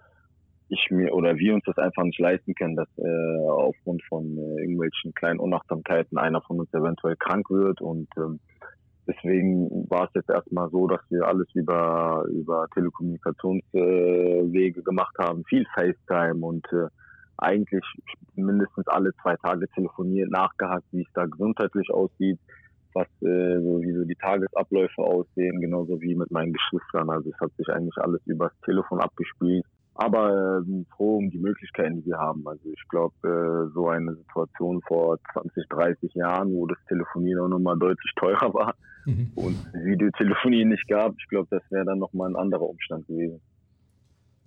ich 0.70 0.90
mir 0.90 1.12
oder 1.12 1.36
wir 1.36 1.54
uns 1.54 1.64
das 1.66 1.76
einfach 1.78 2.04
nicht 2.04 2.18
leisten 2.18 2.54
können, 2.54 2.76
dass 2.76 2.88
äh, 2.96 3.48
aufgrund 3.48 4.02
von 4.04 4.38
äh, 4.38 4.62
irgendwelchen 4.62 5.12
kleinen 5.14 5.40
Unachtsamkeiten 5.40 6.16
einer 6.16 6.40
von 6.42 6.60
uns 6.60 6.72
eventuell 6.72 7.16
krank 7.16 7.50
wird 7.50 7.80
und 7.80 8.06
ähm, 8.16 8.38
deswegen 9.06 9.90
war 9.90 10.04
es 10.04 10.10
jetzt 10.14 10.30
erstmal 10.30 10.70
so, 10.70 10.86
dass 10.86 11.00
wir 11.10 11.26
alles 11.26 11.48
über 11.54 12.24
über 12.30 12.68
Telekommunikationswege 12.74 14.80
äh, 14.80 14.82
gemacht 14.82 15.16
haben, 15.18 15.44
viel 15.44 15.66
FaceTime 15.74 16.46
und 16.46 16.64
äh, 16.72 16.86
eigentlich 17.38 17.84
mindestens 18.34 18.86
alle 18.86 19.12
zwei 19.22 19.34
Tage 19.36 19.66
telefoniert, 19.70 20.30
nachgehakt, 20.30 20.84
wie 20.92 21.02
es 21.02 21.12
da 21.14 21.26
gesundheitlich 21.26 21.90
aussieht, 21.90 22.38
was 22.92 23.08
äh, 23.22 23.58
so 23.60 23.82
wie 23.82 23.92
so 23.92 24.04
die 24.04 24.14
Tagesabläufe 24.14 25.02
aussehen, 25.02 25.60
genauso 25.60 26.00
wie 26.00 26.14
mit 26.14 26.30
meinen 26.30 26.52
Geschwistern. 26.52 27.10
Also 27.10 27.30
es 27.30 27.40
hat 27.40 27.50
sich 27.56 27.68
eigentlich 27.70 27.98
alles 27.98 28.20
übers 28.26 28.52
Telefon 28.64 29.00
abgespielt 29.00 29.64
aber 29.94 30.62
äh, 30.66 30.84
froh 30.96 31.18
um 31.18 31.30
die 31.30 31.38
Möglichkeiten, 31.38 31.96
die 31.96 32.06
wir 32.06 32.18
haben. 32.18 32.46
Also 32.46 32.70
ich 32.70 32.88
glaube, 32.88 33.14
äh, 33.22 33.72
so 33.74 33.88
eine 33.88 34.14
Situation 34.14 34.80
vor 34.82 35.18
20, 35.32 35.68
30 35.68 36.14
Jahren, 36.14 36.52
wo 36.52 36.66
das 36.66 36.78
Telefonieren 36.88 37.44
auch 37.44 37.48
nochmal 37.48 37.78
deutlich 37.78 38.12
teurer 38.16 38.54
war 38.54 38.74
mhm. 39.04 39.32
und 39.34 39.56
Videotelefonie 39.74 40.64
nicht 40.64 40.88
gab, 40.88 41.14
ich 41.18 41.28
glaube, 41.28 41.48
das 41.50 41.62
wäre 41.70 41.84
dann 41.84 41.98
nochmal 41.98 42.30
ein 42.30 42.36
anderer 42.36 42.68
Umstand 42.68 43.06
gewesen. 43.06 43.40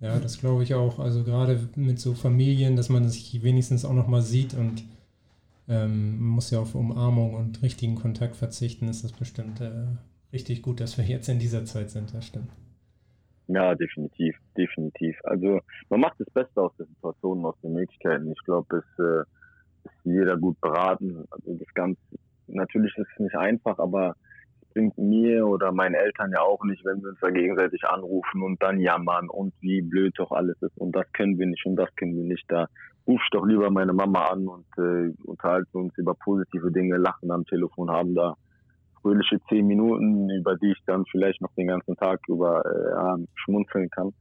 Ja, 0.00 0.18
das 0.18 0.38
glaube 0.38 0.64
ich 0.64 0.74
auch. 0.74 0.98
Also 0.98 1.24
gerade 1.24 1.58
mit 1.76 1.98
so 1.98 2.14
Familien, 2.14 2.76
dass 2.76 2.88
man 2.88 3.08
sich 3.08 3.42
wenigstens 3.42 3.84
auch 3.84 3.94
nochmal 3.94 4.22
sieht 4.22 4.54
und 4.54 4.84
ähm, 5.68 6.18
man 6.18 6.28
muss 6.28 6.50
ja 6.50 6.58
auf 6.58 6.74
Umarmung 6.74 7.34
und 7.34 7.62
richtigen 7.62 7.94
Kontakt 7.94 8.36
verzichten, 8.36 8.88
ist 8.88 9.02
das 9.02 9.12
bestimmt 9.12 9.60
äh, 9.60 9.86
richtig 10.32 10.62
gut, 10.62 10.80
dass 10.80 10.98
wir 10.98 11.04
jetzt 11.04 11.28
in 11.28 11.38
dieser 11.38 11.64
Zeit 11.64 11.90
sind, 11.90 12.12
das 12.12 12.26
stimmt. 12.26 12.50
Ja, 13.46 13.74
definitiv, 13.74 14.36
definitiv. 14.56 15.18
Also 15.24 15.60
man 15.90 16.00
macht 16.00 16.18
das 16.18 16.30
Beste 16.30 16.60
aus 16.60 16.72
der 16.78 16.86
Situation, 16.86 17.44
aus 17.44 17.60
den 17.62 17.74
Möglichkeiten. 17.74 18.32
Ich 18.32 18.42
glaube, 18.44 18.78
es 18.78 19.04
äh, 19.04 19.20
ist 19.84 20.04
jeder 20.04 20.36
gut 20.36 20.58
beraten. 20.60 21.24
Also 21.30 21.54
das 21.54 21.74
Ganze, 21.74 22.00
natürlich 22.46 22.96
ist 22.96 23.08
es 23.12 23.20
nicht 23.20 23.36
einfach, 23.36 23.78
aber 23.78 24.16
es 24.62 24.68
bringt 24.72 24.96
mir 24.96 25.46
oder 25.46 25.72
meinen 25.72 25.94
Eltern 25.94 26.32
ja 26.32 26.40
auch 26.40 26.64
nicht, 26.64 26.84
wenn 26.86 27.02
wir 27.02 27.10
uns 27.10 27.20
da 27.20 27.30
gegenseitig 27.30 27.84
anrufen 27.84 28.42
und 28.42 28.62
dann 28.62 28.80
jammern 28.80 29.28
und 29.28 29.52
wie 29.60 29.82
blöd 29.82 30.14
doch 30.16 30.30
alles 30.32 30.56
ist 30.62 30.78
und 30.78 30.96
das 30.96 31.04
können 31.12 31.38
wir 31.38 31.46
nicht 31.46 31.66
und 31.66 31.76
das 31.76 31.94
können 31.96 32.16
wir 32.16 32.24
nicht. 32.24 32.44
Da 32.48 32.68
ruf 33.06 33.20
ich 33.22 33.30
doch 33.30 33.44
lieber 33.44 33.70
meine 33.70 33.92
Mama 33.92 34.24
an 34.24 34.48
und 34.48 34.66
äh, 34.78 35.12
unterhalten 35.24 35.76
uns 35.76 35.98
über 35.98 36.14
positive 36.14 36.72
Dinge, 36.72 36.96
lachen 36.96 37.30
am 37.30 37.44
Telefon, 37.44 37.90
haben 37.90 38.14
da 38.14 38.36
fröhliche 39.04 39.38
zehn 39.50 39.66
Minuten, 39.66 40.30
über 40.30 40.56
die 40.56 40.72
ich 40.72 40.82
dann 40.86 41.04
vielleicht 41.10 41.42
noch 41.42 41.52
den 41.54 41.66
ganzen 41.66 41.94
Tag 41.96 42.20
über 42.26 42.64
äh, 42.64 43.26
schmunzeln 43.34 43.90
kann. 43.90 44.12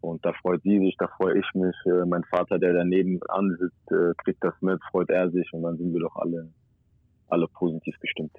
Und 0.00 0.24
da 0.24 0.32
freut 0.32 0.62
sie 0.62 0.78
sich, 0.78 0.96
da 0.98 1.06
freue 1.16 1.38
ich 1.38 1.46
mich. 1.54 1.76
Äh, 1.84 2.06
mein 2.06 2.24
Vater, 2.24 2.58
der 2.58 2.72
daneben 2.72 3.20
ansitzt, 3.28 3.90
äh, 3.90 4.14
kriegt 4.24 4.42
das 4.42 4.54
mit, 4.62 4.80
freut 4.90 5.10
er 5.10 5.30
sich 5.30 5.52
und 5.52 5.62
dann 5.62 5.76
sind 5.76 5.92
wir 5.92 6.00
doch 6.00 6.16
alle, 6.16 6.48
alle 7.28 7.46
positiv 7.46 7.94
gestimmt. 8.00 8.32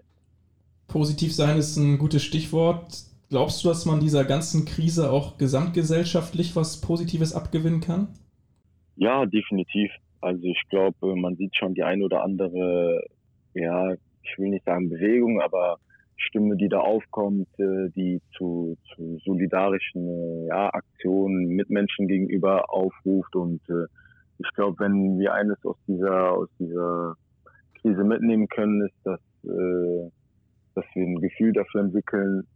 Positiv 0.87 1.33
sein 1.33 1.57
ist 1.57 1.77
ein 1.77 1.99
gutes 1.99 2.23
Stichwort. 2.23 3.05
Glaubst 3.29 3.63
du, 3.63 3.69
dass 3.69 3.85
man 3.85 3.99
dieser 3.99 4.25
ganzen 4.25 4.65
Krise 4.65 5.11
auch 5.11 5.37
gesamtgesellschaftlich 5.37 6.55
was 6.55 6.81
Positives 6.81 7.33
abgewinnen 7.33 7.81
kann? 7.81 8.09
Ja, 8.95 9.25
definitiv. 9.25 9.91
Also 10.21 10.43
ich 10.43 10.61
glaube, 10.69 11.15
man 11.15 11.35
sieht 11.35 11.55
schon 11.55 11.75
die 11.75 11.83
ein 11.83 12.01
oder 12.01 12.23
andere, 12.23 13.03
ja, 13.53 13.93
ich 14.23 14.37
will 14.37 14.49
nicht 14.49 14.65
sagen 14.65 14.89
Bewegung, 14.89 15.41
aber 15.41 15.77
Stimme, 16.17 16.55
die 16.55 16.69
da 16.69 16.79
aufkommt, 16.79 17.47
äh, 17.59 17.89
die 17.95 18.21
zu, 18.37 18.77
zu 18.95 19.19
solidarischen 19.25 20.07
äh, 20.07 20.47
ja, 20.47 20.73
Aktionen 20.73 21.49
mit 21.49 21.69
Menschen 21.69 22.07
gegenüber 22.07 22.71
aufruft. 22.71 23.35
Und 23.35 23.61
äh, 23.69 23.85
ich 24.39 24.49
glaube, 24.55 24.79
wenn 24.79 25.19
wir 25.19 25.33
eines 25.33 25.57
aus 25.65 25.77
dieser, 25.87 26.31
aus 26.31 26.49
dieser 26.59 27.15
Krise 27.81 28.03
mitnehmen 28.03 28.47
können, 28.47 28.85
ist, 28.85 28.95
dass, 29.03 29.19
dass 29.43 30.85
wir 30.93 31.03
ein 31.03 31.19
Gefühl 31.19 31.51
dafür 31.53 31.81
entwickeln, 31.81 32.47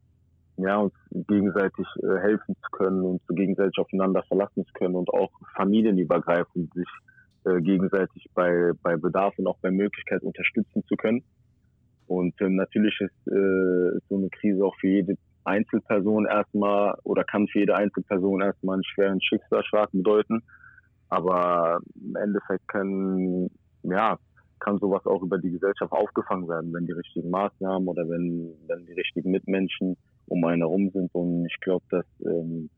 ja, 0.57 0.77
uns 0.77 0.93
gegenseitig 1.11 1.85
helfen 2.01 2.55
zu 2.55 2.69
können 2.71 3.03
und 3.03 3.21
gegenseitig 3.29 3.77
aufeinander 3.77 4.23
verlassen 4.23 4.65
zu 4.65 4.73
können 4.73 4.95
und 4.95 5.09
auch 5.09 5.29
familienübergreifend 5.55 6.73
sich 6.73 6.87
gegenseitig 7.59 8.25
bei, 8.33 8.71
bei 8.81 8.95
Bedarf 8.95 9.37
und 9.37 9.47
auch 9.47 9.57
bei 9.61 9.69
Möglichkeit 9.69 10.23
unterstützen 10.23 10.83
zu 10.87 10.95
können. 10.95 11.23
Und 12.07 12.33
ähm, 12.41 12.55
natürlich 12.55 12.99
ist 13.01 13.27
äh, 13.27 13.99
so 14.09 14.17
eine 14.17 14.29
Krise 14.29 14.63
auch 14.63 14.75
für 14.79 14.87
jede 14.87 15.15
Einzelperson 15.43 16.25
erstmal 16.25 16.97
oder 17.03 17.23
kann 17.23 17.47
für 17.47 17.59
jede 17.59 17.75
Einzelperson 17.75 18.41
erstmal 18.41 18.75
einen 18.75 18.83
schweren 18.83 19.21
Schicksalsschlag 19.21 19.89
bedeuten. 19.91 20.43
Aber 21.09 21.79
im 21.95 22.15
Endeffekt 22.15 22.67
kann, 22.67 23.49
ja, 23.83 24.17
kann 24.59 24.79
sowas 24.79 25.05
auch 25.05 25.21
über 25.21 25.37
die 25.37 25.51
Gesellschaft 25.51 25.91
aufgefangen 25.91 26.47
werden, 26.49 26.73
wenn 26.73 26.85
die 26.85 26.91
richtigen 26.91 27.29
Maßnahmen 27.29 27.87
oder 27.87 28.07
wenn, 28.09 28.53
wenn 28.67 28.85
die 28.85 28.93
richtigen 28.93 29.31
Mitmenschen 29.31 29.97
um 30.27 30.43
einen 30.43 30.61
herum 30.61 30.89
sind. 30.91 31.13
Und 31.13 31.45
ich 31.45 31.59
glaube, 31.61 31.85
dass, 31.89 32.05
ähm, 32.25 32.69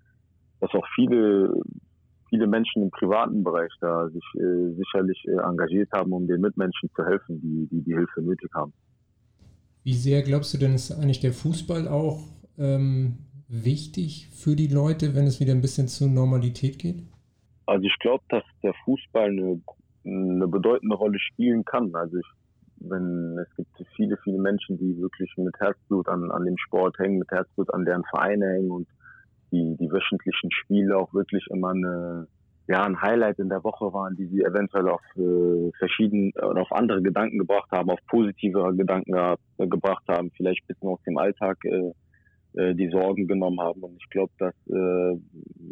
dass 0.59 0.71
auch 0.73 0.85
viele, 0.93 1.53
viele 2.29 2.47
Menschen 2.47 2.83
im 2.83 2.91
privaten 2.91 3.43
Bereich 3.43 3.71
da 3.81 4.09
sich 4.09 4.23
äh, 4.35 4.73
sicherlich 4.75 5.23
äh, 5.27 5.41
engagiert 5.41 5.89
haben, 5.93 6.13
um 6.13 6.27
den 6.27 6.41
Mitmenschen 6.41 6.89
zu 6.95 7.05
helfen, 7.05 7.41
die, 7.41 7.67
die 7.71 7.81
die 7.81 7.95
Hilfe 7.95 8.21
nötig 8.21 8.51
haben. 8.53 8.73
Wie 9.89 9.95
sehr 9.95 10.21
glaubst 10.21 10.53
du 10.53 10.59
denn, 10.59 10.75
ist 10.75 10.91
eigentlich 10.91 11.19
der 11.19 11.33
Fußball 11.33 11.87
auch 11.87 12.19
ähm, 12.59 13.17
wichtig 13.47 14.27
für 14.31 14.55
die 14.55 14.67
Leute, 14.67 15.15
wenn 15.15 15.25
es 15.25 15.39
wieder 15.39 15.51
ein 15.51 15.61
bisschen 15.61 15.87
zur 15.87 16.09
Normalität 16.09 16.77
geht? 16.77 17.01
Also 17.65 17.87
ich 17.87 17.97
glaube, 17.97 18.23
dass 18.29 18.43
der 18.61 18.75
Fußball 18.85 19.29
eine, 19.31 19.59
eine 20.05 20.47
bedeutende 20.47 20.95
Rolle 20.95 21.17
spielen 21.17 21.65
kann. 21.65 21.95
Also 21.95 22.17
ich, 22.17 22.27
wenn 22.81 23.35
es 23.39 23.55
gibt 23.55 23.71
viele, 23.95 24.15
viele 24.23 24.37
Menschen, 24.37 24.77
die 24.77 24.95
wirklich 25.01 25.33
mit 25.37 25.59
Herzblut 25.59 26.07
an, 26.07 26.29
an 26.29 26.45
dem 26.45 26.59
Sport 26.59 26.99
hängen, 26.99 27.17
mit 27.17 27.31
Herzblut 27.31 27.73
an 27.73 27.83
deren 27.83 28.03
Vereine 28.11 28.45
hängen 28.45 28.69
und 28.69 28.87
die, 29.51 29.75
die 29.75 29.89
wöchentlichen 29.89 30.51
Spiele 30.51 30.95
auch 30.95 31.11
wirklich 31.15 31.47
immer 31.49 31.71
eine, 31.71 32.27
ja, 32.69 32.83
ein 32.83 33.01
Highlight 33.01 33.39
in 33.39 33.49
der 33.49 33.63
Woche 33.63 33.91
waren, 33.91 34.15
die 34.15 34.27
sie 34.27 34.43
eventuell 34.43 34.89
auf 34.89 35.01
äh, 35.17 35.71
verschiedene 35.79 36.31
oder 36.33 36.61
auf 36.61 36.71
andere 36.71 37.01
Gedanken 37.01 37.39
gebracht 37.39 37.71
haben, 37.71 37.89
auf 37.89 37.99
positivere 38.07 38.75
Gedanken 38.75 39.15
äh, 39.15 39.67
gebracht 39.67 40.03
haben, 40.07 40.29
vielleicht 40.37 40.61
ein 40.63 40.67
bisschen 40.67 40.89
aus 40.89 41.01
dem 41.01 41.17
Alltag 41.17 41.57
äh, 41.65 41.91
äh, 42.53 42.75
die 42.75 42.89
Sorgen 42.89 43.27
genommen 43.27 43.59
haben. 43.59 43.81
Und 43.81 43.97
ich 43.99 44.07
glaube, 44.11 44.31
dass 44.37 44.53
äh, 44.67 45.19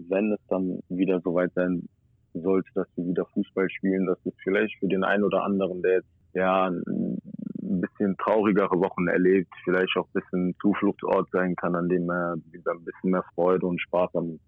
wenn 0.10 0.32
es 0.32 0.40
dann 0.50 0.80
wieder 0.90 1.22
soweit 1.22 1.54
sein 1.54 1.88
sollte, 2.34 2.70
dass 2.74 2.88
wir 2.96 3.06
wieder 3.06 3.28
Fußball 3.28 3.70
spielen, 3.70 4.08
dass 4.08 4.18
es 4.26 4.34
vielleicht 4.44 4.76
für 4.80 4.88
den 4.88 5.04
einen 5.04 5.24
oder 5.24 5.44
anderen, 5.44 5.84
der 5.84 5.98
jetzt 5.98 6.10
ja 6.34 6.66
ein 6.66 7.22
bisschen 7.62 8.18
traurigere 8.18 8.80
Wochen 8.80 9.08
erlebt, 9.08 9.54
vielleicht 9.64 9.96
auch 9.98 10.08
ein 10.08 10.20
bisschen 10.20 10.56
Zufluchtsort 10.62 11.30
sein 11.32 11.56
kann, 11.56 11.76
an 11.76 11.90
dem 11.90 12.10
er 12.10 12.38
wieder 12.52 12.72
ein 12.72 12.84
bisschen 12.84 13.12
mehr 13.12 13.26
Freude 13.36 13.68
und 13.68 13.80
Spaß 13.82 14.16
am 14.16 14.40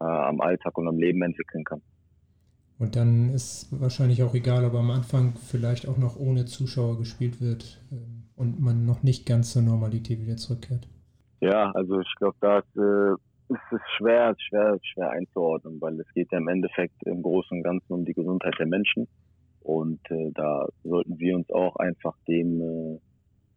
äh, 0.00 0.04
am 0.04 0.40
Alltag 0.40 0.76
und 0.78 0.88
am 0.88 0.98
Leben 0.98 1.22
entwickeln 1.22 1.64
kann. 1.64 1.82
Und 2.78 2.96
dann 2.96 3.34
ist 3.34 3.68
wahrscheinlich 3.78 4.22
auch 4.22 4.34
egal, 4.34 4.64
ob 4.64 4.74
am 4.74 4.90
Anfang 4.90 5.34
vielleicht 5.34 5.86
auch 5.86 5.98
noch 5.98 6.18
ohne 6.18 6.46
Zuschauer 6.46 6.98
gespielt 6.98 7.40
wird 7.40 7.78
ähm, 7.92 8.24
und 8.36 8.58
man 8.58 8.86
noch 8.86 9.02
nicht 9.02 9.26
ganz 9.26 9.52
zur 9.52 9.62
Normalität 9.62 10.22
wieder 10.22 10.38
zurückkehrt. 10.38 10.88
Ja, 11.40 11.70
also 11.72 12.00
ich 12.00 12.14
glaube, 12.16 12.36
da 12.40 12.60
ist, 12.60 12.76
äh, 12.76 13.12
ist 13.52 13.72
es 13.72 13.80
schwer, 13.98 14.34
schwer, 14.48 14.78
schwer 14.82 15.10
einzuordnen, 15.10 15.78
weil 15.80 16.00
es 16.00 16.06
geht 16.14 16.32
ja 16.32 16.38
im 16.38 16.48
Endeffekt 16.48 17.02
im 17.04 17.22
Großen 17.22 17.58
und 17.58 17.64
Ganzen 17.64 17.92
um 17.92 18.04
die 18.06 18.14
Gesundheit 18.14 18.54
der 18.58 18.66
Menschen. 18.66 19.06
Und 19.60 20.00
äh, 20.10 20.30
da 20.32 20.66
sollten 20.82 21.18
wir 21.18 21.36
uns 21.36 21.50
auch 21.50 21.76
einfach 21.76 22.16
dem, 22.26 22.60
äh, 22.62 22.98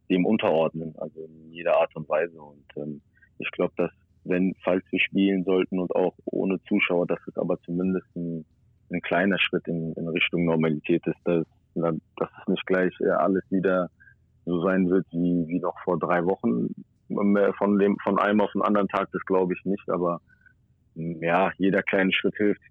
dem 0.10 0.26
unterordnen, 0.26 0.96
also 0.98 1.22
in 1.22 1.52
jeder 1.52 1.78
Art 1.78 1.96
und 1.96 2.10
Weise. 2.10 2.42
Und 2.42 2.66
ähm, 2.76 3.02
ich 3.40 3.50
glaube, 3.52 3.74
dass 3.78 3.92
wenn, 4.26 4.56
falls 4.64 4.84
wir 4.92 5.00
spielen 5.00 5.44
sollten 5.44 5.80
und 5.80 5.96
auch 5.96 6.14
ohne 6.26 6.62
Zuschauer, 6.68 7.08
dass 7.08 7.20
es 7.28 7.38
aber 7.38 7.60
zumindest 7.62 8.08
ein, 8.16 8.46
ein 8.92 9.02
kleiner 9.02 9.40
Schritt 9.40 9.68
in, 9.68 9.94
in 9.94 10.08
Richtung 10.08 10.46
Normalität 10.46 11.06
ist, 11.08 11.20
dass, 11.26 11.46
dass 11.76 12.30
es 12.42 12.48
nicht 12.48 12.66
gleich 12.66 12.94
äh, 13.02 13.10
alles 13.10 13.44
wieder 13.50 13.90
so 14.46 14.62
sein 14.64 14.90
wird 14.90 15.06
wie, 15.12 15.48
wie 15.48 15.60
noch 15.60 15.78
vor 15.84 16.00
drei 16.00 16.26
Wochen. 16.26 16.74
Von 17.58 17.78
dem, 17.78 17.98
von 18.02 18.18
einem 18.18 18.42
auf 18.42 18.52
den 18.54 18.64
anderen 18.64 18.88
Tag, 18.88 19.10
das 19.12 19.24
glaube 19.26 19.54
ich 19.54 19.64
nicht, 19.66 19.88
aber 19.90 20.20
ja, 20.96 21.52
jeder 21.58 21.84
kleine 21.84 22.12
Schritt 22.12 22.36
hilft. 22.38 22.62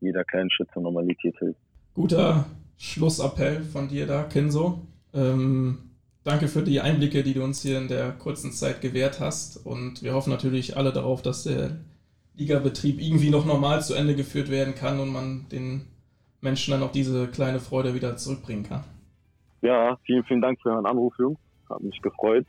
Jeder 0.00 0.24
kleine 0.24 0.50
Schritt 0.50 0.68
zur 0.72 0.82
Normalität 0.82 1.36
hilft. 1.38 1.58
Guter 1.94 2.44
Schlussappell 2.76 3.62
von 3.62 3.88
dir 3.88 4.06
da, 4.06 4.24
Kenzo. 4.24 4.86
Ähm, 5.12 5.78
Danke 6.24 6.48
für 6.48 6.62
die 6.62 6.80
Einblicke, 6.80 7.22
die 7.22 7.34
du 7.34 7.44
uns 7.44 7.60
hier 7.60 7.76
in 7.76 7.88
der 7.88 8.12
kurzen 8.12 8.50
Zeit 8.50 8.80
gewährt 8.80 9.20
hast. 9.20 9.58
Und 9.58 10.02
wir 10.02 10.14
hoffen 10.14 10.30
natürlich 10.30 10.76
alle 10.76 10.90
darauf, 10.90 11.20
dass 11.20 11.44
der 11.44 11.76
Ligabetrieb 12.34 13.00
irgendwie 13.00 13.30
noch 13.30 13.44
normal 13.44 13.82
zu 13.82 13.94
Ende 13.94 14.16
geführt 14.16 14.50
werden 14.50 14.74
kann 14.74 14.98
und 15.00 15.12
man 15.12 15.46
den 15.52 15.82
Menschen 16.40 16.72
dann 16.72 16.82
auch 16.82 16.92
diese 16.92 17.28
kleine 17.28 17.60
Freude 17.60 17.94
wieder 17.94 18.16
zurückbringen 18.16 18.64
kann. 18.64 18.84
Ja, 19.60 19.98
vielen, 20.04 20.24
vielen 20.24 20.40
Dank 20.40 20.60
für 20.62 20.70
euren 20.70 20.86
Anruf, 20.86 21.14
Jungs. 21.18 21.38
Hat 21.68 21.82
mich 21.82 22.00
gefreut. 22.00 22.46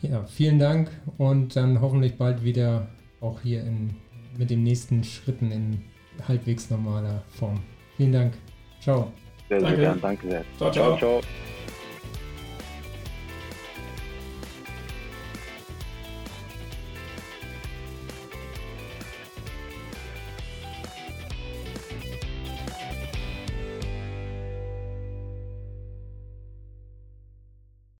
Ja, 0.00 0.24
vielen 0.24 0.58
Dank 0.58 0.90
und 1.18 1.54
dann 1.54 1.80
hoffentlich 1.80 2.18
bald 2.18 2.42
wieder 2.44 2.88
auch 3.20 3.40
hier 3.40 3.62
in, 3.62 3.94
mit 4.36 4.50
den 4.50 4.64
nächsten 4.64 5.04
Schritten 5.04 5.52
in 5.52 5.84
halbwegs 6.26 6.70
normaler 6.70 7.22
Form. 7.28 7.60
Vielen 7.96 8.12
Dank. 8.12 8.32
Ciao. 8.80 9.12
Sehr, 9.48 9.60
sehr 9.60 9.68
danke. 9.68 9.80
gern. 9.80 10.00
Danke 10.00 10.28
sehr. 10.28 10.44
ciao. 10.58 10.72
ciao. 10.72 10.98
ciao. 10.98 11.20
ciao. 11.20 11.61